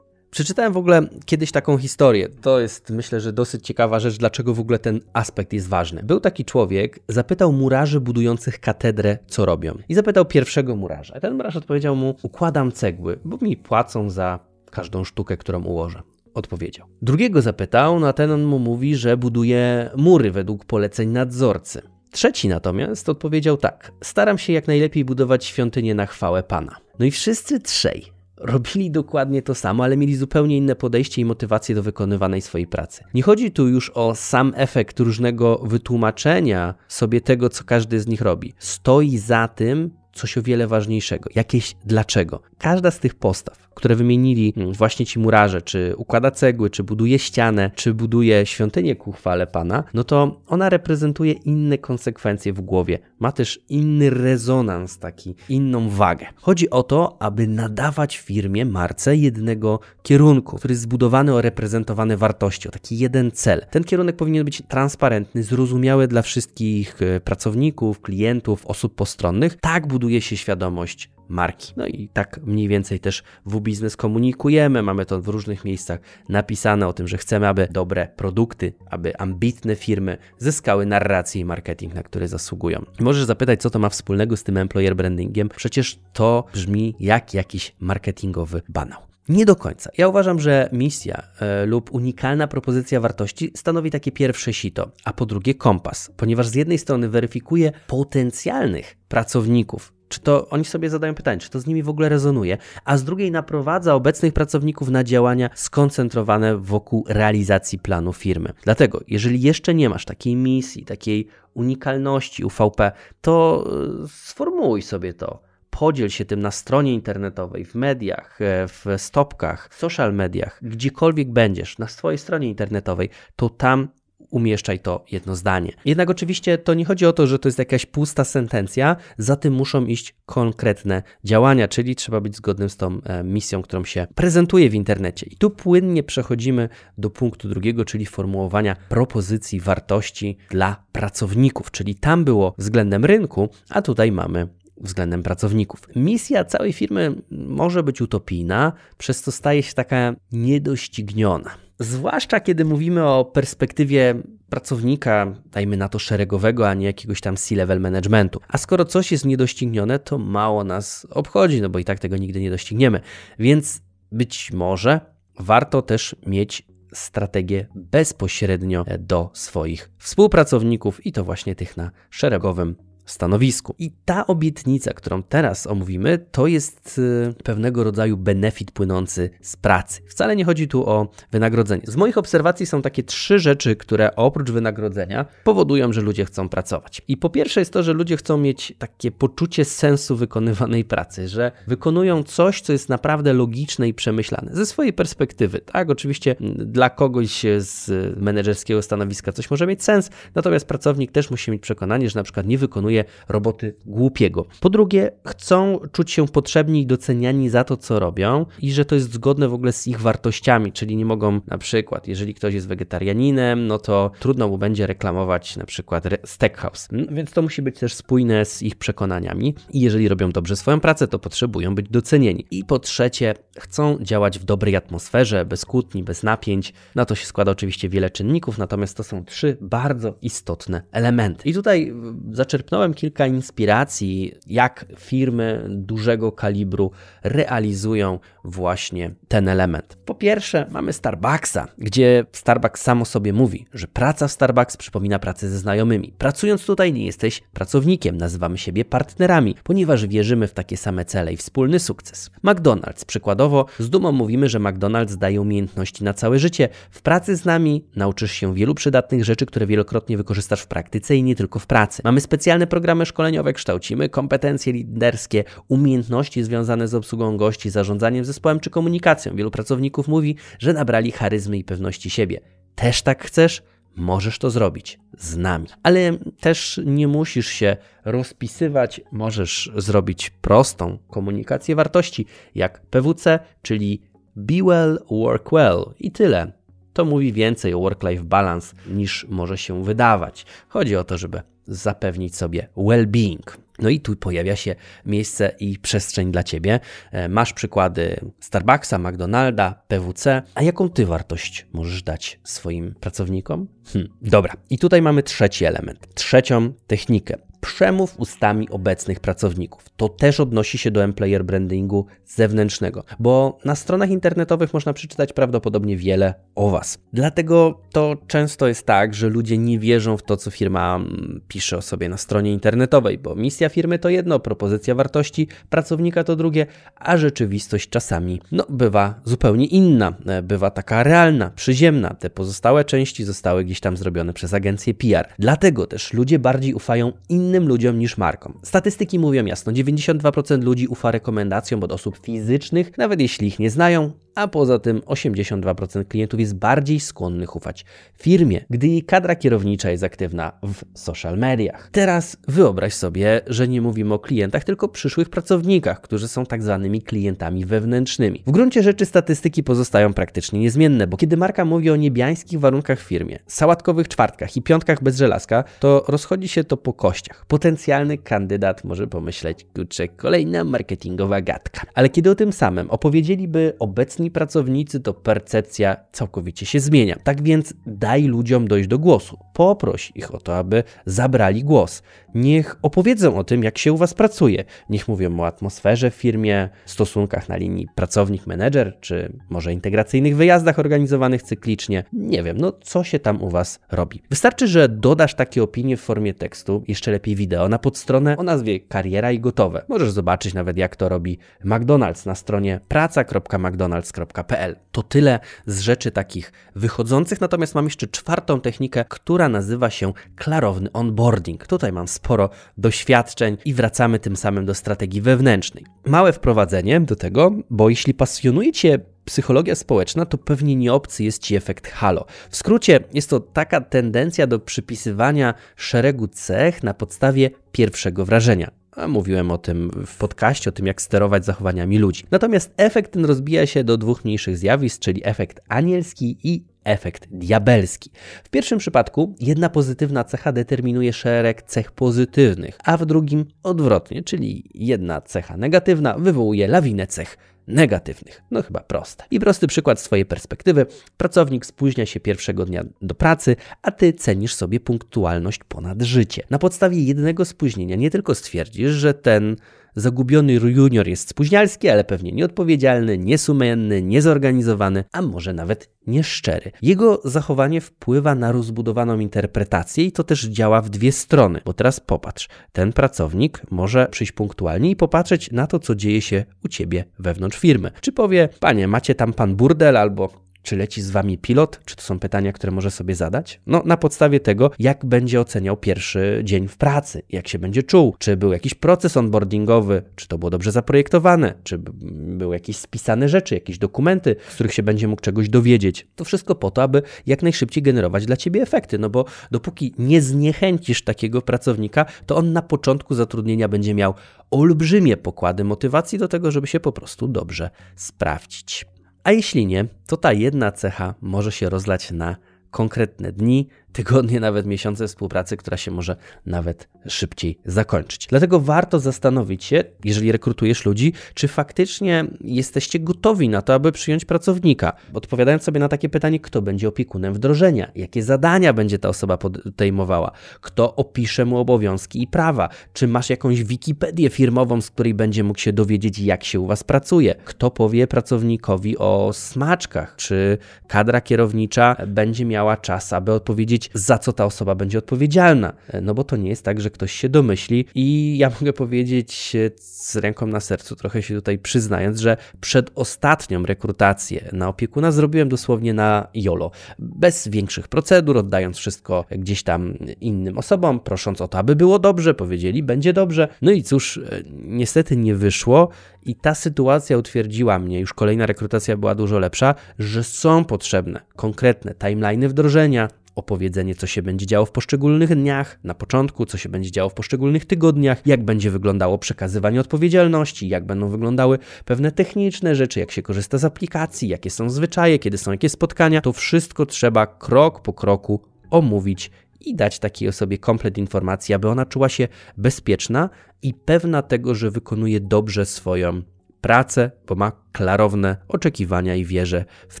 Przeczytałem 0.30 0.72
w 0.72 0.76
ogóle 0.76 1.02
kiedyś 1.24 1.52
taką 1.52 1.78
historię. 1.78 2.28
To 2.28 2.60
jest, 2.60 2.90
myślę, 2.90 3.20
że 3.20 3.32
dosyć 3.32 3.66
ciekawa 3.66 4.00
rzecz, 4.00 4.18
dlaczego 4.18 4.54
w 4.54 4.60
ogóle 4.60 4.78
ten 4.78 5.00
aspekt 5.12 5.52
jest 5.52 5.68
ważny. 5.68 6.02
Był 6.02 6.20
taki 6.20 6.44
człowiek, 6.44 7.00
zapytał 7.08 7.52
murarzy 7.52 8.00
budujących 8.00 8.60
katedrę, 8.60 9.18
co 9.26 9.44
robią. 9.44 9.78
I 9.88 9.94
zapytał 9.94 10.24
pierwszego 10.24 10.76
murarza. 10.76 11.14
A 11.16 11.20
ten 11.20 11.34
murarz 11.34 11.56
odpowiedział 11.56 11.96
mu: 11.96 12.16
Układam 12.22 12.72
cegły, 12.72 13.18
bo 13.24 13.38
mi 13.42 13.56
płacą 13.56 14.10
za 14.10 14.38
każdą 14.70 15.04
sztukę, 15.04 15.36
którą 15.36 15.62
ułożę. 15.62 16.02
Odpowiedział. 16.34 16.86
Drugiego 17.02 17.42
zapytał, 17.42 18.00
no 18.00 18.08
a 18.08 18.12
ten 18.12 18.30
on 18.30 18.44
mu 18.44 18.58
mówi, 18.58 18.96
że 18.96 19.16
buduje 19.16 19.90
mury 19.96 20.30
według 20.30 20.64
poleceń 20.64 21.08
nadzorcy. 21.08 21.82
Trzeci 22.10 22.48
natomiast 22.48 23.08
odpowiedział 23.08 23.56
tak: 23.56 23.92
Staram 24.02 24.38
się 24.38 24.52
jak 24.52 24.66
najlepiej 24.66 25.04
budować 25.04 25.44
świątynię 25.44 25.94
na 25.94 26.06
chwałę 26.06 26.42
Pana. 26.42 26.76
No 26.98 27.06
i 27.06 27.10
wszyscy 27.10 27.60
trzej 27.60 28.20
robili 28.40 28.90
dokładnie 28.90 29.42
to 29.42 29.54
samo, 29.54 29.84
ale 29.84 29.96
mieli 29.96 30.16
zupełnie 30.16 30.56
inne 30.56 30.76
podejście 30.76 31.22
i 31.22 31.24
motywację 31.24 31.74
do 31.74 31.82
wykonywanej 31.82 32.40
swojej 32.40 32.66
pracy. 32.66 33.04
Nie 33.14 33.22
chodzi 33.22 33.50
tu 33.50 33.68
już 33.68 33.90
o 33.90 34.14
sam 34.14 34.52
efekt 34.56 35.00
różnego 35.00 35.58
wytłumaczenia 35.58 36.74
sobie 36.88 37.20
tego, 37.20 37.48
co 37.48 37.64
każdy 37.64 38.00
z 38.00 38.06
nich 38.06 38.20
robi. 38.20 38.54
Stoi 38.58 39.18
za 39.18 39.48
tym 39.48 39.90
coś 40.12 40.38
o 40.38 40.42
wiele 40.42 40.66
ważniejszego, 40.66 41.30
jakieś 41.34 41.76
dlaczego. 41.84 42.42
Każda 42.58 42.90
z 42.90 42.98
tych 42.98 43.14
postaw, 43.14 43.68
które 43.74 43.96
wymienili 43.96 44.52
mm, 44.56 44.72
właśnie 44.72 45.06
ci 45.06 45.18
murarze, 45.18 45.62
czy 45.62 45.94
układa 45.96 46.30
cegły, 46.30 46.70
czy 46.70 46.84
buduje 46.84 47.18
ścianę, 47.18 47.70
czy 47.74 47.94
buduje 47.94 48.46
świątynię 48.46 48.96
ku 48.96 49.12
chwale 49.12 49.46
Pana, 49.46 49.84
no 49.94 50.04
to 50.04 50.40
ona 50.46 50.68
reprezentuje 50.68 51.32
inne 51.32 51.78
konsekwencje 51.78 52.52
w 52.52 52.60
głowie. 52.60 52.98
Ma 53.18 53.32
też 53.32 53.60
inny 53.68 54.10
rezonans, 54.10 54.98
taki, 54.98 55.34
inną 55.48 55.88
wagę. 55.88 56.26
Chodzi 56.36 56.70
o 56.70 56.82
to, 56.82 57.16
aby 57.22 57.46
nadawać 57.46 58.18
firmie, 58.18 58.64
marce 58.64 59.16
jednego 59.16 59.80
kierunku, 60.02 60.56
który 60.56 60.72
jest 60.72 60.82
zbudowany 60.82 61.34
o 61.34 61.40
reprezentowane 61.40 62.16
wartości, 62.16 62.68
o 62.68 62.70
taki 62.70 62.98
jeden 62.98 63.30
cel. 63.30 63.66
Ten 63.70 63.84
kierunek 63.84 64.16
powinien 64.16 64.44
być 64.44 64.62
transparentny, 64.68 65.42
zrozumiały 65.42 66.08
dla 66.08 66.22
wszystkich 66.22 67.02
e, 67.02 67.20
pracowników, 67.20 68.00
klientów, 68.00 68.66
osób 68.66 68.94
postronnych. 68.94 69.56
Tak 69.60 69.86
buduje 69.86 70.20
się 70.20 70.36
świadomość 70.36 71.10
marki. 71.30 71.72
No 71.76 71.86
i 71.86 72.08
tak 72.12 72.40
mniej 72.44 72.68
więcej 72.68 73.00
też 73.00 73.22
w 73.46 73.60
biznes 73.60 73.96
komunikujemy. 73.96 74.82
Mamy 74.82 75.06
to 75.06 75.20
w 75.20 75.28
różnych 75.28 75.64
miejscach 75.64 76.00
napisane 76.28 76.88
o 76.88 76.92
tym, 76.92 77.08
że 77.08 77.18
chcemy, 77.18 77.48
aby 77.48 77.68
dobre 77.70 78.08
produkty, 78.16 78.72
aby 78.90 79.16
ambitne 79.18 79.76
firmy 79.76 80.18
zyskały 80.38 80.86
narrację 80.86 81.40
i 81.40 81.44
marketing, 81.44 81.94
na 81.94 82.02
które 82.02 82.28
zasługują. 82.28 82.84
Możesz 83.00 83.24
zapytać, 83.24 83.62
co 83.62 83.70
to 83.70 83.78
ma 83.78 83.88
wspólnego 83.88 84.36
z 84.36 84.42
tym 84.42 84.56
employer 84.56 84.96
brandingiem? 84.96 85.48
Przecież 85.48 85.98
to 86.12 86.44
brzmi 86.52 86.94
jak 87.00 87.34
jakiś 87.34 87.74
marketingowy 87.80 88.62
banał. 88.68 89.10
Nie 89.30 89.44
do 89.44 89.56
końca. 89.56 89.90
Ja 89.98 90.08
uważam, 90.08 90.40
że 90.40 90.68
misja 90.72 91.22
e, 91.40 91.66
lub 91.66 91.94
unikalna 91.94 92.48
propozycja 92.48 93.00
wartości 93.00 93.52
stanowi 93.56 93.90
takie 93.90 94.12
pierwsze 94.12 94.52
sito, 94.52 94.90
a 95.04 95.12
po 95.12 95.26
drugie 95.26 95.54
kompas, 95.54 96.10
ponieważ 96.16 96.48
z 96.48 96.54
jednej 96.54 96.78
strony 96.78 97.08
weryfikuje 97.08 97.72
potencjalnych 97.86 98.96
pracowników, 99.08 99.92
czy 100.10 100.20
to 100.20 100.48
oni 100.48 100.64
sobie 100.64 100.90
zadają 100.90 101.14
pytanie, 101.14 101.40
czy 101.40 101.50
to 101.50 101.60
z 101.60 101.66
nimi 101.66 101.82
w 101.82 101.88
ogóle 101.88 102.08
rezonuje, 102.08 102.58
a 102.84 102.96
z 102.96 103.04
drugiej 103.04 103.30
naprowadza 103.30 103.94
obecnych 103.94 104.32
pracowników 104.32 104.88
na 104.88 105.04
działania 105.04 105.50
skoncentrowane 105.54 106.56
wokół 106.56 107.04
realizacji 107.08 107.78
planu 107.78 108.12
firmy. 108.12 108.52
Dlatego, 108.64 109.00
jeżeli 109.08 109.42
jeszcze 109.42 109.74
nie 109.74 109.88
masz 109.88 110.04
takiej 110.04 110.36
misji, 110.36 110.84
takiej 110.84 111.28
unikalności 111.54 112.44
UVP, 112.44 112.92
to 113.20 113.64
e, 114.04 114.08
sformułuj 114.08 114.82
sobie 114.82 115.14
to 115.14 115.42
podziel 115.70 116.08
się 116.08 116.24
tym 116.24 116.40
na 116.40 116.50
stronie 116.50 116.94
internetowej, 116.94 117.64
w 117.64 117.74
mediach, 117.74 118.40
e, 118.40 118.68
w 118.68 118.84
stopkach, 118.96 119.68
w 119.70 119.74
social 119.74 120.14
mediach, 120.14 120.58
gdziekolwiek 120.62 121.32
będziesz, 121.32 121.78
na 121.78 121.88
swojej 121.88 122.18
stronie 122.18 122.48
internetowej, 122.48 123.08
to 123.36 123.48
tam 123.48 123.88
umieszczaj 124.30 124.80
to 124.80 125.04
jedno 125.12 125.36
zdanie. 125.36 125.72
Jednak 125.84 126.10
oczywiście 126.10 126.58
to 126.58 126.74
nie 126.74 126.84
chodzi 126.84 127.06
o 127.06 127.12
to, 127.12 127.26
że 127.26 127.38
to 127.38 127.48
jest 127.48 127.58
jakaś 127.58 127.86
pusta 127.86 128.24
sentencja, 128.24 128.96
za 129.18 129.36
tym 129.36 129.54
muszą 129.54 129.86
iść 129.86 130.14
konkretne 130.26 131.02
działania, 131.24 131.68
czyli 131.68 131.96
trzeba 131.96 132.20
być 132.20 132.36
zgodnym 132.36 132.70
z 132.70 132.76
tą 132.76 133.00
e, 133.02 133.24
misją, 133.24 133.62
którą 133.62 133.84
się 133.84 134.06
prezentuje 134.14 134.70
w 134.70 134.74
internecie. 134.74 135.26
I 135.26 135.36
tu 135.36 135.50
płynnie 135.50 136.02
przechodzimy 136.02 136.68
do 136.98 137.10
punktu 137.10 137.48
drugiego, 137.48 137.84
czyli 137.84 138.06
formułowania 138.06 138.76
propozycji 138.88 139.60
wartości 139.60 140.36
dla 140.50 140.84
pracowników, 140.92 141.70
czyli 141.70 141.94
tam 141.94 142.24
było 142.24 142.54
względem 142.58 143.04
rynku, 143.04 143.48
a 143.70 143.82
tutaj 143.82 144.12
mamy 144.12 144.48
względem 144.80 145.22
pracowników. 145.22 145.80
Misja 145.96 146.44
całej 146.44 146.72
firmy 146.72 147.14
może 147.30 147.82
być 147.82 148.00
utopijna, 148.00 148.72
przez 148.98 149.22
co 149.22 149.32
staje 149.32 149.62
się 149.62 149.74
taka 149.74 150.14
niedościgniona. 150.32 151.50
Zwłaszcza 151.80 152.40
kiedy 152.40 152.64
mówimy 152.64 153.06
o 153.06 153.24
perspektywie 153.24 154.14
pracownika, 154.50 155.34
dajmy 155.52 155.76
na 155.76 155.88
to 155.88 155.98
szeregowego, 155.98 156.68
a 156.68 156.74
nie 156.74 156.86
jakiegoś 156.86 157.20
tam 157.20 157.36
C-level 157.36 157.80
managementu. 157.80 158.40
A 158.48 158.58
skoro 158.58 158.84
coś 158.84 159.12
jest 159.12 159.24
niedoścignione, 159.24 159.98
to 159.98 160.18
mało 160.18 160.64
nas 160.64 161.06
obchodzi, 161.10 161.60
no 161.60 161.68
bo 161.68 161.78
i 161.78 161.84
tak 161.84 161.98
tego 161.98 162.16
nigdy 162.16 162.40
nie 162.40 162.50
dościgniemy. 162.50 163.00
Więc 163.38 163.82
być 164.12 164.52
może 164.52 165.00
warto 165.38 165.82
też 165.82 166.16
mieć 166.26 166.66
strategię 166.92 167.66
bezpośrednio 167.74 168.84
do 168.98 169.30
swoich 169.32 169.90
współpracowników 169.98 171.06
i 171.06 171.12
to 171.12 171.24
właśnie 171.24 171.54
tych 171.54 171.76
na 171.76 171.90
szeregowym 172.10 172.76
stanowisku. 173.10 173.74
I 173.78 173.90
ta 174.04 174.26
obietnica, 174.26 174.92
którą 174.92 175.22
teraz 175.22 175.66
omówimy, 175.66 176.18
to 176.32 176.46
jest 176.46 176.98
y, 176.98 177.34
pewnego 177.44 177.84
rodzaju 177.84 178.16
benefit 178.16 178.70
płynący 178.70 179.30
z 179.40 179.56
pracy. 179.56 180.00
Wcale 180.06 180.36
nie 180.36 180.44
chodzi 180.44 180.68
tu 180.68 180.88
o 180.88 181.08
wynagrodzenie. 181.32 181.82
Z 181.86 181.96
moich 181.96 182.18
obserwacji 182.18 182.66
są 182.66 182.82
takie 182.82 183.02
trzy 183.02 183.38
rzeczy, 183.38 183.76
które 183.76 184.16
oprócz 184.16 184.50
wynagrodzenia 184.50 185.26
powodują, 185.44 185.92
że 185.92 186.00
ludzie 186.00 186.24
chcą 186.24 186.48
pracować. 186.48 187.02
I 187.08 187.16
po 187.16 187.30
pierwsze 187.30 187.60
jest 187.60 187.72
to, 187.72 187.82
że 187.82 187.92
ludzie 187.92 188.16
chcą 188.16 188.38
mieć 188.38 188.74
takie 188.78 189.10
poczucie 189.10 189.64
sensu 189.64 190.16
wykonywanej 190.16 190.84
pracy, 190.84 191.28
że 191.28 191.52
wykonują 191.66 192.22
coś, 192.22 192.60
co 192.60 192.72
jest 192.72 192.88
naprawdę 192.88 193.32
logiczne 193.32 193.88
i 193.88 193.94
przemyślane 193.94 194.50
ze 194.54 194.66
swojej 194.66 194.92
perspektywy. 194.92 195.60
Tak, 195.60 195.90
oczywiście 195.90 196.36
dla 196.56 196.90
kogoś 196.90 197.44
z 197.58 197.90
menedżerskiego 198.20 198.82
stanowiska 198.82 199.32
coś 199.32 199.50
może 199.50 199.66
mieć 199.66 199.84
sens, 199.84 200.10
natomiast 200.34 200.66
pracownik 200.66 201.12
też 201.12 201.30
musi 201.30 201.50
mieć 201.50 201.62
przekonanie, 201.62 202.10
że 202.10 202.18
na 202.18 202.22
przykład 202.22 202.46
nie 202.46 202.58
wykonuje 202.58 202.99
roboty 203.28 203.74
głupiego. 203.86 204.46
Po 204.60 204.70
drugie, 204.70 205.10
chcą 205.26 205.80
czuć 205.92 206.10
się 206.10 206.28
potrzebni 206.28 206.82
i 206.82 206.86
doceniani 206.86 207.48
za 207.48 207.64
to, 207.64 207.76
co 207.76 207.98
robią 207.98 208.46
i 208.62 208.72
że 208.72 208.84
to 208.84 208.94
jest 208.94 209.12
zgodne 209.12 209.48
w 209.48 209.54
ogóle 209.54 209.72
z 209.72 209.86
ich 209.86 210.00
wartościami, 210.00 210.72
czyli 210.72 210.96
nie 210.96 211.04
mogą 211.04 211.40
na 211.46 211.58
przykład, 211.58 212.08
jeżeli 212.08 212.34
ktoś 212.34 212.54
jest 212.54 212.68
wegetarianinem, 212.68 213.66
no 213.66 213.78
to 213.78 214.10
trudno 214.20 214.48
mu 214.48 214.58
będzie 214.58 214.86
reklamować 214.86 215.56
na 215.56 215.64
przykład 215.64 216.04
steakhouse. 216.24 216.88
No, 216.92 217.04
więc 217.10 217.32
to 217.32 217.42
musi 217.42 217.62
być 217.62 217.78
też 217.78 217.94
spójne 217.94 218.44
z 218.44 218.62
ich 218.62 218.76
przekonaniami 218.76 219.54
i 219.70 219.80
jeżeli 219.80 220.08
robią 220.08 220.30
dobrze 220.30 220.56
swoją 220.56 220.80
pracę, 220.80 221.08
to 221.08 221.18
potrzebują 221.18 221.74
być 221.74 221.88
docenieni. 221.88 222.46
I 222.50 222.64
po 222.64 222.78
trzecie, 222.78 223.34
chcą 223.58 223.98
działać 224.00 224.38
w 224.38 224.44
dobrej 224.44 224.76
atmosferze, 224.76 225.44
bez 225.44 225.64
kłótni, 225.64 226.02
bez 226.02 226.22
napięć. 226.22 226.72
Na 226.94 227.04
to 227.04 227.14
się 227.14 227.26
składa 227.26 227.52
oczywiście 227.52 227.88
wiele 227.88 228.10
czynników, 228.10 228.58
natomiast 228.58 228.96
to 228.96 229.04
są 229.04 229.24
trzy 229.24 229.56
bardzo 229.60 230.14
istotne 230.22 230.82
elementy. 230.92 231.48
I 231.48 231.54
tutaj 231.54 231.94
zaczerpnąłem 232.32 232.89
kilka 232.94 233.26
inspiracji, 233.26 234.34
jak 234.46 234.86
firmy 234.98 235.66
dużego 235.68 236.32
kalibru 236.32 236.90
realizują 237.22 238.18
właśnie 238.44 239.14
ten 239.28 239.48
element. 239.48 239.98
Po 240.04 240.14
pierwsze, 240.14 240.66
mamy 240.70 240.92
Starbucksa, 240.92 241.68
gdzie 241.78 242.24
Starbucks 242.32 242.82
samo 242.82 243.04
sobie 243.04 243.32
mówi, 243.32 243.66
że 243.74 243.88
praca 243.88 244.28
w 244.28 244.32
Starbucks 244.32 244.76
przypomina 244.76 245.18
pracę 245.18 245.48
ze 245.48 245.58
znajomymi. 245.58 246.14
Pracując 246.18 246.66
tutaj 246.66 246.92
nie 246.92 247.06
jesteś 247.06 247.42
pracownikiem, 247.52 248.16
nazywamy 248.16 248.58
siebie 248.58 248.84
partnerami, 248.84 249.54
ponieważ 249.64 250.06
wierzymy 250.06 250.46
w 250.46 250.52
takie 250.52 250.76
same 250.76 251.04
cele 251.04 251.32
i 251.32 251.36
wspólny 251.36 251.78
sukces. 251.78 252.30
McDonald's, 252.44 253.04
przykładowo, 253.04 253.66
z 253.78 253.90
dumą 253.90 254.12
mówimy, 254.12 254.48
że 254.48 254.60
McDonald's 254.60 255.16
daje 255.16 255.40
umiejętności 255.40 256.04
na 256.04 256.14
całe 256.14 256.38
życie. 256.38 256.68
W 256.90 257.02
pracy 257.02 257.36
z 257.36 257.44
nami 257.44 257.84
nauczysz 257.96 258.32
się 258.32 258.54
wielu 258.54 258.74
przydatnych 258.74 259.24
rzeczy, 259.24 259.46
które 259.46 259.66
wielokrotnie 259.66 260.16
wykorzystasz 260.16 260.60
w 260.60 260.66
praktyce 260.66 261.16
i 261.16 261.22
nie 261.22 261.36
tylko 261.36 261.58
w 261.58 261.66
pracy. 261.66 262.02
Mamy 262.04 262.20
specjalne 262.20 262.66
programy 262.70 263.06
szkoleniowe, 263.06 263.52
kształcimy 263.52 264.08
kompetencje 264.08 264.72
liderskie, 264.72 265.44
umiejętności 265.68 266.44
związane 266.44 266.88
z 266.88 266.94
obsługą 266.94 267.36
gości, 267.36 267.70
zarządzaniem 267.70 268.24
zespołem 268.24 268.60
czy 268.60 268.70
komunikacją. 268.70 269.36
Wielu 269.36 269.50
pracowników 269.50 270.08
mówi, 270.08 270.36
że 270.58 270.72
nabrali 270.72 271.12
charyzmy 271.12 271.58
i 271.58 271.64
pewności 271.64 272.10
siebie. 272.10 272.40
Też 272.74 273.02
tak 273.02 273.24
chcesz? 273.24 273.62
Możesz 273.96 274.38
to 274.38 274.50
zrobić 274.50 274.98
z 275.18 275.36
nami. 275.36 275.66
Ale 275.82 276.18
też 276.40 276.80
nie 276.84 277.08
musisz 277.08 277.48
się 277.48 277.76
rozpisywać, 278.04 279.00
możesz 279.12 279.70
zrobić 279.76 280.30
prostą 280.30 280.98
komunikację 281.10 281.76
wartości, 281.76 282.26
jak 282.54 282.80
PWC, 282.80 283.38
czyli 283.62 284.02
Be 284.36 284.64
Well, 284.64 284.98
Work 285.10 285.52
Well 285.52 285.84
i 285.98 286.10
tyle. 286.10 286.52
To 286.92 287.04
mówi 287.04 287.32
więcej 287.32 287.74
o 287.74 287.80
work-life 287.80 288.24
balance 288.24 288.76
niż 288.88 289.26
może 289.28 289.58
się 289.58 289.84
wydawać. 289.84 290.46
Chodzi 290.68 290.96
o 290.96 291.04
to, 291.04 291.18
żeby 291.18 291.42
zapewnić 291.70 292.36
sobie 292.36 292.68
well-being. 292.76 293.56
No 293.78 293.88
i 293.88 294.00
tu 294.00 294.16
pojawia 294.16 294.56
się 294.56 294.74
miejsce 295.06 295.52
i 295.60 295.78
przestrzeń 295.78 296.32
dla 296.32 296.42
Ciebie. 296.42 296.80
E, 297.12 297.28
masz 297.28 297.52
przykłady 297.52 298.20
Starbucksa, 298.40 298.98
McDonalda, 298.98 299.82
PWC. 299.88 300.42
A 300.54 300.62
jaką 300.62 300.88
Ty 300.88 301.06
wartość 301.06 301.66
możesz 301.72 302.02
dać 302.02 302.40
swoim 302.44 302.94
pracownikom? 303.00 303.68
Hm, 303.92 304.08
dobra, 304.22 304.54
i 304.70 304.78
tutaj 304.78 305.02
mamy 305.02 305.22
trzeci 305.22 305.64
element, 305.64 306.14
trzecią 306.14 306.72
technikę. 306.86 307.49
Przemów 307.60 308.14
ustami 308.18 308.68
obecnych 308.68 309.20
pracowników. 309.20 309.84
To 309.96 310.08
też 310.08 310.40
odnosi 310.40 310.78
się 310.78 310.90
do 310.90 311.04
employer 311.04 311.44
brandingu 311.44 312.06
zewnętrznego, 312.26 313.04
bo 313.18 313.58
na 313.64 313.74
stronach 313.74 314.10
internetowych 314.10 314.74
można 314.74 314.92
przeczytać 314.92 315.32
prawdopodobnie 315.32 315.96
wiele 315.96 316.34
o 316.54 316.70
Was. 316.70 316.98
Dlatego 317.12 317.80
to 317.92 318.16
często 318.26 318.68
jest 318.68 318.86
tak, 318.86 319.14
że 319.14 319.28
ludzie 319.28 319.58
nie 319.58 319.78
wierzą 319.78 320.16
w 320.16 320.22
to, 320.22 320.36
co 320.36 320.50
firma 320.50 320.96
mm, 320.96 321.40
pisze 321.48 321.76
o 321.76 321.82
sobie 321.82 322.08
na 322.08 322.16
stronie 322.16 322.52
internetowej, 322.52 323.18
bo 323.18 323.34
misja 323.34 323.68
firmy 323.68 323.98
to 323.98 324.08
jedno, 324.08 324.40
propozycja 324.40 324.94
wartości 324.94 325.48
pracownika 325.70 326.24
to 326.24 326.36
drugie, 326.36 326.66
a 326.96 327.16
rzeczywistość 327.16 327.88
czasami 327.88 328.40
no, 328.52 328.66
bywa 328.68 329.20
zupełnie 329.24 329.66
inna, 329.66 330.14
e, 330.26 330.42
bywa 330.42 330.70
taka 330.70 331.02
realna, 331.02 331.50
przyziemna. 331.50 332.14
Te 332.14 332.30
pozostałe 332.30 332.84
części 332.84 333.24
zostały 333.24 333.64
gdzieś 333.64 333.80
tam 333.80 333.96
zrobione 333.96 334.32
przez 334.32 334.54
agencję 334.54 334.94
PR. 334.94 335.28
Dlatego 335.38 335.86
też 335.86 336.12
ludzie 336.12 336.38
bardziej 336.38 336.74
ufają 336.74 337.12
innym 337.28 337.49
ludziom 337.58 337.98
niż 337.98 338.18
markom. 338.18 338.58
Statystyki 338.62 339.18
mówią 339.18 339.44
jasno, 339.44 339.72
92% 339.72 340.62
ludzi 340.62 340.86
ufa 340.86 341.10
rekomendacjom 341.10 341.84
od 341.84 341.92
osób 341.92 342.18
fizycznych, 342.18 342.98
nawet 342.98 343.20
jeśli 343.20 343.48
ich 343.48 343.58
nie 343.58 343.70
znają, 343.70 344.12
a 344.34 344.48
poza 344.48 344.78
tym 344.78 345.00
82% 345.00 346.04
klientów 346.04 346.40
jest 346.40 346.54
bardziej 346.54 347.00
skłonnych 347.00 347.56
ufać 347.56 347.84
firmie, 348.18 348.64
gdy 348.70 348.88
jej 348.88 349.02
kadra 349.02 349.36
kierownicza 349.36 349.90
jest 349.90 350.04
aktywna 350.04 350.52
w 350.62 350.98
social 350.98 351.38
mediach. 351.38 351.88
Teraz 351.92 352.36
wyobraź 352.48 352.94
sobie, 352.94 353.40
że 353.46 353.68
nie 353.68 353.80
mówimy 353.80 354.14
o 354.14 354.18
klientach, 354.18 354.64
tylko 354.64 354.88
przyszłych 354.88 355.28
pracownikach, 355.28 356.00
którzy 356.00 356.28
są 356.28 356.46
tak 356.46 356.62
zwanymi 356.62 357.02
klientami 357.02 357.64
wewnętrznymi. 357.64 358.42
W 358.46 358.50
gruncie 358.50 358.82
rzeczy 358.82 359.06
statystyki 359.06 359.62
pozostają 359.62 360.14
praktycznie 360.14 360.60
niezmienne, 360.60 361.06
bo 361.06 361.16
kiedy 361.16 361.36
marka 361.36 361.64
mówi 361.64 361.90
o 361.90 361.96
niebiańskich 361.96 362.60
warunkach 362.60 363.00
w 363.00 363.02
firmie, 363.02 363.38
sałatkowych 363.46 364.08
czwartkach 364.08 364.56
i 364.56 364.62
piątkach 364.62 365.02
bez 365.02 365.16
żelazka, 365.16 365.64
to 365.80 366.04
rozchodzi 366.08 366.48
się 366.48 366.64
to 366.64 366.76
po 366.76 366.92
kościach. 366.92 367.39
Potencjalny 367.48 368.18
kandydat 368.18 368.84
może 368.84 369.06
pomyśleć, 369.06 369.66
kurczę, 369.74 370.08
kolejna 370.08 370.64
marketingowa 370.64 371.40
gadka. 371.40 371.82
Ale 371.94 372.08
kiedy 372.08 372.30
o 372.30 372.34
tym 372.34 372.52
samym 372.52 372.90
opowiedzieliby 372.90 373.72
obecni 373.78 374.30
pracownicy, 374.30 375.00
to 375.00 375.14
percepcja 375.14 375.96
całkowicie 376.12 376.66
się 376.66 376.80
zmienia. 376.80 377.16
Tak 377.24 377.42
więc 377.42 377.74
daj 377.86 378.24
ludziom 378.24 378.68
dojść 378.68 378.88
do 378.88 378.98
głosu. 378.98 379.38
Poproś 379.54 380.12
ich 380.14 380.34
o 380.34 380.38
to, 380.38 380.56
aby 380.56 380.82
zabrali 381.06 381.64
głos. 381.64 382.02
Niech 382.34 382.76
opowiedzą 382.82 383.38
o 383.38 383.44
tym, 383.44 383.62
jak 383.62 383.78
się 383.78 383.92
u 383.92 383.96
Was 383.96 384.14
pracuje. 384.14 384.64
Niech 384.90 385.08
mówią 385.08 385.40
o 385.40 385.46
atmosferze 385.46 386.10
w 386.10 386.14
firmie, 386.14 386.68
stosunkach 386.86 387.48
na 387.48 387.56
linii 387.56 387.86
pracownik-menedżer, 387.94 389.00
czy 389.00 389.32
może 389.50 389.72
integracyjnych 389.72 390.36
wyjazdach 390.36 390.78
organizowanych 390.78 391.42
cyklicznie. 391.42 392.04
Nie 392.12 392.42
wiem, 392.42 392.56
no 392.58 392.72
co 392.72 393.04
się 393.04 393.18
tam 393.18 393.42
u 393.42 393.48
Was 393.48 393.80
robi. 393.92 394.22
Wystarczy, 394.30 394.68
że 394.68 394.88
dodasz 394.88 395.34
takie 395.34 395.62
opinie 395.62 395.96
w 395.96 396.00
formie 396.00 396.34
tekstu, 396.34 396.84
jeszcze 396.88 397.10
lepiej 397.10 397.29
wideo, 397.36 397.68
na 397.68 397.78
podstronę 397.78 398.36
o 398.36 398.42
nazwie 398.42 398.80
Kariera 398.80 399.32
i 399.32 399.40
Gotowe. 399.40 399.84
Możesz 399.88 400.10
zobaczyć 400.10 400.54
nawet, 400.54 400.76
jak 400.76 400.96
to 400.96 401.08
robi 401.08 401.38
McDonald's 401.64 402.26
na 402.26 402.34
stronie 402.34 402.80
praca.mcdonalds.pl. 402.88 404.76
To 404.92 405.02
tyle 405.02 405.40
z 405.66 405.80
rzeczy 405.80 406.10
takich 406.10 406.52
wychodzących, 406.76 407.40
natomiast 407.40 407.74
mam 407.74 407.84
jeszcze 407.84 408.06
czwartą 408.06 408.60
technikę, 408.60 409.04
która 409.08 409.48
nazywa 409.48 409.90
się 409.90 410.12
klarowny 410.36 410.92
onboarding. 410.92 411.66
Tutaj 411.66 411.92
mam 411.92 412.08
sporo 412.08 412.50
doświadczeń 412.78 413.56
i 413.64 413.74
wracamy 413.74 414.18
tym 414.18 414.36
samym 414.36 414.66
do 414.66 414.74
strategii 414.74 415.20
wewnętrznej. 415.20 415.84
Małe 416.06 416.32
wprowadzenie 416.32 417.00
do 417.00 417.16
tego, 417.16 417.50
bo 417.70 417.88
jeśli 417.90 418.14
pasjonuje 418.14 418.72
Cię 418.72 418.98
psychologia 419.30 419.74
społeczna, 419.74 420.26
to 420.26 420.38
pewnie 420.38 420.76
nie 420.76 420.92
obcy 420.92 421.24
jest 421.24 421.42
Ci 421.42 421.56
efekt 421.56 421.88
halo. 421.88 422.26
W 422.50 422.56
skrócie 422.56 423.00
jest 423.14 423.30
to 423.30 423.40
taka 423.40 423.80
tendencja 423.80 424.46
do 424.46 424.58
przypisywania 424.58 425.54
szeregu 425.76 426.28
cech 426.28 426.82
na 426.82 426.94
podstawie 426.94 427.50
pierwszego 427.72 428.24
wrażenia. 428.24 428.70
A 428.92 429.08
mówiłem 429.08 429.50
o 429.50 429.58
tym 429.58 429.90
w 430.06 430.16
podcaście, 430.16 430.70
o 430.70 430.72
tym 430.72 430.86
jak 430.86 431.02
sterować 431.02 431.44
zachowaniami 431.44 431.98
ludzi. 431.98 432.24
Natomiast 432.30 432.74
efekt 432.76 433.12
ten 433.12 433.24
rozbija 433.24 433.66
się 433.66 433.84
do 433.84 433.96
dwóch 433.96 434.24
mniejszych 434.24 434.58
zjawisk, 434.58 435.00
czyli 435.02 435.20
efekt 435.24 435.60
anielski 435.68 436.38
i 436.42 436.64
efekt 436.84 437.28
diabelski. 437.30 438.10
W 438.44 438.48
pierwszym 438.48 438.78
przypadku 438.78 439.34
jedna 439.40 439.68
pozytywna 439.68 440.24
cecha 440.24 440.52
determinuje 440.52 441.12
szereg 441.12 441.62
cech 441.62 441.92
pozytywnych, 441.92 442.78
a 442.84 442.96
w 442.96 443.06
drugim 443.06 443.44
odwrotnie, 443.62 444.22
czyli 444.22 444.70
jedna 444.74 445.20
cecha 445.20 445.56
negatywna 445.56 446.18
wywołuje 446.18 446.68
lawinę 446.68 447.06
cech 447.06 447.36
negatywnych. 447.70 448.42
No 448.50 448.62
chyba 448.62 448.80
proste. 448.80 449.24
I 449.30 449.40
prosty 449.40 449.66
przykład 449.66 450.00
z 450.00 450.02
swojej 450.02 450.26
perspektywy. 450.26 450.86
Pracownik 451.16 451.66
spóźnia 451.66 452.06
się 452.06 452.20
pierwszego 452.20 452.64
dnia 452.64 452.84
do 453.02 453.14
pracy, 453.14 453.56
a 453.82 453.90
ty 453.90 454.12
cenisz 454.12 454.54
sobie 454.54 454.80
punktualność 454.80 455.60
ponad 455.64 456.02
życie. 456.02 456.42
Na 456.50 456.58
podstawie 456.58 457.04
jednego 457.04 457.44
spóźnienia 457.44 457.96
nie 457.96 458.10
tylko 458.10 458.34
stwierdzisz, 458.34 458.90
że 458.90 459.14
ten 459.14 459.56
Zagubiony 459.96 460.52
junior 460.52 461.08
jest 461.08 461.28
spóźnialski, 461.28 461.88
ale 461.88 462.04
pewnie 462.04 462.32
nieodpowiedzialny, 462.32 463.18
niesumienny, 463.18 464.02
niezorganizowany, 464.02 465.04
a 465.12 465.22
może 465.22 465.52
nawet 465.52 465.90
nieszczery. 466.06 466.72
Jego 466.82 467.20
zachowanie 467.24 467.80
wpływa 467.80 468.34
na 468.34 468.52
rozbudowaną 468.52 469.18
interpretację 469.18 470.04
i 470.04 470.12
to 470.12 470.24
też 470.24 470.46
działa 470.46 470.82
w 470.82 470.90
dwie 470.90 471.12
strony. 471.12 471.60
Bo 471.64 471.72
teraz 471.72 472.00
popatrz, 472.00 472.48
ten 472.72 472.92
pracownik 472.92 473.62
może 473.70 474.08
przyjść 474.10 474.32
punktualnie 474.32 474.90
i 474.90 474.96
popatrzeć 474.96 475.52
na 475.52 475.66
to, 475.66 475.78
co 475.78 475.94
dzieje 475.94 476.20
się 476.20 476.44
u 476.64 476.68
ciebie 476.68 477.04
wewnątrz 477.18 477.58
firmy. 477.58 477.90
Czy 478.00 478.12
powie, 478.12 478.48
panie, 478.60 478.88
macie 478.88 479.14
tam 479.14 479.32
pan 479.32 479.56
burdel 479.56 479.96
albo 479.96 480.49
czy 480.62 480.76
leci 480.76 481.02
z 481.02 481.10
wami 481.10 481.38
pilot? 481.38 481.80
Czy 481.84 481.96
to 481.96 482.02
są 482.02 482.18
pytania, 482.18 482.52
które 482.52 482.72
może 482.72 482.90
sobie 482.90 483.14
zadać? 483.14 483.60
No, 483.66 483.82
na 483.84 483.96
podstawie 483.96 484.40
tego, 484.40 484.70
jak 484.78 485.04
będzie 485.04 485.40
oceniał 485.40 485.76
pierwszy 485.76 486.40
dzień 486.44 486.68
w 486.68 486.76
pracy, 486.76 487.22
jak 487.28 487.48
się 487.48 487.58
będzie 487.58 487.82
czuł, 487.82 488.14
czy 488.18 488.36
był 488.36 488.52
jakiś 488.52 488.74
proces 488.74 489.16
onboardingowy, 489.16 490.02
czy 490.16 490.28
to 490.28 490.38
było 490.38 490.50
dobrze 490.50 490.72
zaprojektowane, 490.72 491.54
czy 491.64 491.78
były 491.78 492.54
jakieś 492.54 492.76
spisane 492.76 493.28
rzeczy, 493.28 493.54
jakieś 493.54 493.78
dokumenty, 493.78 494.36
z 494.50 494.54
których 494.54 494.74
się 494.74 494.82
będzie 494.82 495.08
mógł 495.08 495.22
czegoś 495.22 495.48
dowiedzieć. 495.48 496.06
To 496.16 496.24
wszystko 496.24 496.54
po 496.54 496.70
to, 496.70 496.82
aby 496.82 497.02
jak 497.26 497.42
najszybciej 497.42 497.82
generować 497.82 498.26
dla 498.26 498.36
ciebie 498.36 498.62
efekty, 498.62 498.98
no 498.98 499.10
bo 499.10 499.24
dopóki 499.50 499.94
nie 499.98 500.22
zniechęcisz 500.22 501.02
takiego 501.02 501.42
pracownika, 501.42 502.06
to 502.26 502.36
on 502.36 502.52
na 502.52 502.62
początku 502.62 503.14
zatrudnienia 503.14 503.68
będzie 503.68 503.94
miał 503.94 504.14
olbrzymie 504.50 505.16
pokłady 505.16 505.64
motywacji 505.64 506.18
do 506.18 506.28
tego, 506.28 506.50
żeby 506.50 506.66
się 506.66 506.80
po 506.80 506.92
prostu 506.92 507.28
dobrze 507.28 507.70
sprawdzić. 507.96 508.86
A 509.24 509.32
jeśli 509.32 509.66
nie, 509.66 509.84
to 510.06 510.16
ta 510.16 510.32
jedna 510.32 510.72
cecha 510.72 511.14
może 511.20 511.52
się 511.52 511.68
rozlać 511.68 512.10
na 512.10 512.36
konkretne 512.70 513.32
dni, 513.32 513.68
tygodnie, 513.92 514.40
nawet 514.40 514.66
miesiące 514.66 515.08
współpracy, 515.08 515.56
która 515.56 515.76
się 515.76 515.90
może 515.90 516.16
nawet 516.46 516.88
szybciej 517.08 517.58
zakończyć. 517.64 518.26
Dlatego 518.26 518.60
warto 518.60 519.00
zastanowić 519.00 519.64
się, 519.64 519.84
jeżeli 520.04 520.32
rekrutujesz 520.32 520.84
ludzi, 520.86 521.12
czy 521.34 521.48
faktycznie 521.48 522.24
jesteście 522.40 522.98
gotowi 522.98 523.48
na 523.48 523.62
to, 523.62 523.74
aby 523.74 523.92
przyjąć 523.92 524.24
pracownika. 524.24 524.92
Odpowiadając 525.14 525.62
sobie 525.62 525.80
na 525.80 525.88
takie 525.88 526.08
pytanie, 526.08 526.40
kto 526.40 526.62
będzie 526.62 526.88
opiekunem 526.88 527.34
wdrożenia, 527.34 527.90
jakie 527.94 528.22
zadania 528.22 528.72
będzie 528.72 528.98
ta 528.98 529.08
osoba 529.08 529.38
podejmowała, 529.38 530.30
kto 530.60 530.96
opisze 530.96 531.44
mu 531.44 531.58
obowiązki 531.58 532.22
i 532.22 532.26
prawa, 532.26 532.68
czy 532.92 533.08
masz 533.08 533.30
jakąś 533.30 533.64
Wikipedię 533.64 534.30
firmową, 534.30 534.80
z 534.80 534.90
której 534.90 535.14
będzie 535.14 535.44
mógł 535.44 535.58
się 535.58 535.72
dowiedzieć, 535.72 536.18
jak 536.18 536.44
się 536.44 536.60
u 536.60 536.66
Was 536.66 536.84
pracuje, 536.84 537.34
kto 537.44 537.70
powie 537.70 538.06
pracownikowi 538.06 538.98
o 538.98 539.30
smaczkach, 539.32 540.16
czy 540.16 540.58
kadra 540.88 541.20
kierownicza 541.20 541.96
będzie 542.06 542.44
miała 542.44 542.76
czas, 542.76 543.12
aby 543.12 543.32
odpowiedzieć 543.32 543.79
za 543.94 544.18
co 544.18 544.32
ta 544.32 544.44
osoba 544.44 544.74
będzie 544.74 544.98
odpowiedzialna. 544.98 545.72
No 546.02 546.14
bo 546.14 546.24
to 546.24 546.36
nie 546.36 546.48
jest 546.48 546.64
tak, 546.64 546.80
że 546.80 546.90
ktoś 546.90 547.12
się 547.12 547.28
domyśli 547.28 547.86
i 547.94 548.38
ja 548.38 548.50
mogę 548.60 548.72
powiedzieć 548.72 549.56
z 549.76 550.16
ręką 550.16 550.46
na 550.46 550.60
sercu, 550.60 550.96
trochę 550.96 551.22
się 551.22 551.34
tutaj 551.34 551.58
przyznając, 551.58 552.20
że 552.20 552.36
przed 552.60 552.90
ostatnią 552.94 553.66
rekrutację 553.66 554.48
na 554.52 554.68
opiekuna 554.68 555.12
zrobiłem 555.12 555.48
dosłownie 555.48 555.94
na 555.94 556.28
YOLO. 556.34 556.70
Bez 556.98 557.48
większych 557.48 557.88
procedur, 557.88 558.38
oddając 558.38 558.76
wszystko 558.76 559.24
gdzieś 559.30 559.62
tam 559.62 559.94
innym 560.20 560.58
osobom, 560.58 561.00
prosząc 561.00 561.40
o 561.40 561.48
to, 561.48 561.58
aby 561.58 561.76
było 561.76 561.98
dobrze, 561.98 562.34
powiedzieli, 562.34 562.82
będzie 562.82 563.12
dobrze. 563.12 563.48
No 563.62 563.70
i 563.70 563.82
cóż, 563.82 564.20
niestety 564.64 565.16
nie 565.16 565.34
wyszło 565.34 565.88
i 566.22 566.34
ta 566.34 566.54
sytuacja 566.54 567.18
utwierdziła 567.18 567.78
mnie, 567.78 568.00
już 568.00 568.14
kolejna 568.14 568.46
rekrutacja 568.46 568.96
była 568.96 569.14
dużo 569.14 569.38
lepsza, 569.38 569.74
że 569.98 570.24
są 570.24 570.64
potrzebne 570.64 571.20
konkretne 571.36 571.94
timeliny 571.94 572.48
wdrożenia, 572.48 573.08
opowiedzenie, 573.40 573.94
co 573.94 574.06
się 574.06 574.22
będzie 574.22 574.46
działo 574.46 574.66
w 574.66 574.72
poszczególnych 574.72 575.34
dniach, 575.34 575.78
na 575.84 575.94
początku, 575.94 576.46
co 576.46 576.58
się 576.58 576.68
będzie 576.68 576.90
działo 576.90 577.10
w 577.10 577.14
poszczególnych 577.14 577.64
tygodniach, 577.64 578.26
jak 578.26 578.44
będzie 578.44 578.70
wyglądało 578.70 579.18
przekazywanie 579.18 579.80
odpowiedzialności, 579.80 580.68
jak 580.68 580.86
będą 580.86 581.08
wyglądały 581.08 581.58
pewne 581.84 582.12
techniczne 582.12 582.74
rzeczy, 582.74 583.00
jak 583.00 583.10
się 583.10 583.22
korzysta 583.22 583.58
z 583.58 583.64
aplikacji, 583.64 584.28
jakie 584.28 584.50
są 584.50 584.70
zwyczaje, 584.70 585.18
kiedy 585.18 585.38
są 585.38 585.52
jakieś 585.52 585.72
spotkania. 585.72 586.20
To 586.20 586.32
wszystko 586.32 586.86
trzeba 586.86 587.26
krok 587.26 587.82
po 587.82 587.92
kroku 587.92 588.40
omówić 588.70 589.30
i 589.60 589.74
dać 589.74 589.98
takiej 589.98 590.28
osobie 590.28 590.58
komplet 590.58 590.98
informacji, 590.98 591.54
aby 591.54 591.68
ona 591.68 591.86
czuła 591.86 592.08
się 592.08 592.28
bezpieczna 592.56 593.30
i 593.62 593.74
pewna 593.74 594.22
tego, 594.22 594.54
że 594.54 594.70
wykonuje 594.70 595.20
dobrze 595.20 595.66
swoją 595.66 596.22
pracę, 596.60 597.10
bo 597.26 597.34
ma 597.34 597.52
klarowne 597.72 598.36
oczekiwania 598.48 599.14
i 599.14 599.24
wie, 599.24 599.46
że 599.46 599.64
w 599.88 600.00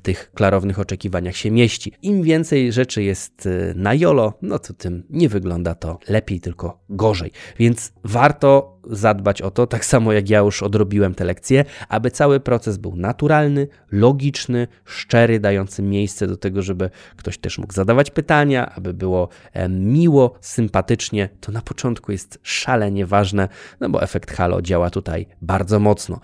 tych 0.00 0.32
klarownych 0.32 0.78
oczekiwaniach 0.78 1.36
się 1.36 1.50
mieści. 1.50 1.92
Im 2.02 2.22
więcej 2.22 2.72
rzeczy 2.72 3.02
jest 3.02 3.46
y, 3.46 3.72
na 3.76 3.94
jolo, 3.94 4.34
no 4.42 4.58
to 4.58 4.74
tym 4.74 5.02
nie 5.10 5.28
wygląda 5.28 5.74
to 5.74 5.98
lepiej, 6.08 6.40
tylko 6.40 6.84
gorzej. 6.88 7.30
Więc 7.58 7.92
warto 8.04 8.80
zadbać 8.90 9.42
o 9.42 9.50
to, 9.50 9.66
tak 9.66 9.84
samo 9.84 10.12
jak 10.12 10.30
ja 10.30 10.38
już 10.38 10.62
odrobiłem 10.62 11.14
te 11.14 11.24
lekcje, 11.24 11.64
aby 11.88 12.10
cały 12.10 12.40
proces 12.40 12.78
był 12.78 12.96
naturalny, 12.96 13.68
logiczny, 13.92 14.68
szczery, 14.84 15.40
dający 15.40 15.82
miejsce 15.82 16.26
do 16.26 16.36
tego, 16.36 16.62
żeby 16.62 16.90
ktoś 17.16 17.38
też 17.38 17.58
mógł 17.58 17.72
zadawać 17.72 18.10
pytania, 18.10 18.74
aby 18.74 18.94
było 18.94 19.28
miło, 19.68 20.34
sympatycznie. 20.40 21.28
To 21.40 21.52
na 21.52 21.62
początku 21.62 22.12
jest 22.12 22.38
szalenie 22.42 23.06
ważne, 23.06 23.48
no 23.80 23.90
bo 23.90 24.02
efekt 24.02 24.30
halo 24.30 24.62
działa 24.62 24.90
tutaj 24.90 25.26
bardzo 25.42 25.80
mocno. 25.80 26.20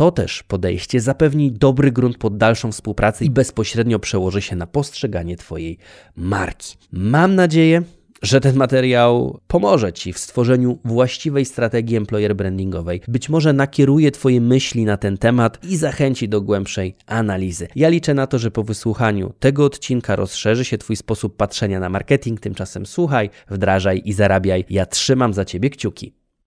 To 0.00 0.10
też 0.10 0.42
podejście 0.42 1.00
zapewni 1.00 1.52
dobry 1.52 1.92
grunt 1.92 2.18
pod 2.18 2.36
dalszą 2.36 2.72
współpracę 2.72 3.24
i 3.24 3.30
bezpośrednio 3.30 3.98
przełoży 3.98 4.42
się 4.42 4.56
na 4.56 4.66
postrzeganie 4.66 5.36
Twojej 5.36 5.78
marki. 6.16 6.76
Mam 6.92 7.34
nadzieję, 7.34 7.82
że 8.22 8.40
ten 8.40 8.56
materiał 8.56 9.40
pomoże 9.46 9.92
Ci 9.92 10.12
w 10.12 10.18
stworzeniu 10.18 10.78
właściwej 10.84 11.44
strategii 11.44 11.96
employer 11.96 12.36
brandingowej. 12.36 13.00
Być 13.08 13.28
może 13.28 13.52
nakieruje 13.52 14.10
Twoje 14.10 14.40
myśli 14.40 14.84
na 14.84 14.96
ten 14.96 15.18
temat 15.18 15.64
i 15.64 15.76
zachęci 15.76 16.28
do 16.28 16.40
głębszej 16.40 16.96
analizy. 17.06 17.68
Ja 17.76 17.88
liczę 17.88 18.14
na 18.14 18.26
to, 18.26 18.38
że 18.38 18.50
po 18.50 18.62
wysłuchaniu 18.62 19.32
tego 19.38 19.64
odcinka 19.64 20.16
rozszerzy 20.16 20.64
się 20.64 20.78
Twój 20.78 20.96
sposób 20.96 21.36
patrzenia 21.36 21.80
na 21.80 21.88
marketing. 21.88 22.40
Tymczasem 22.40 22.86
słuchaj, 22.86 23.30
wdrażaj 23.50 24.02
i 24.04 24.12
zarabiaj. 24.12 24.64
Ja 24.70 24.86
trzymam 24.86 25.34
za 25.34 25.44
Ciebie 25.44 25.70
kciuki. 25.70 26.19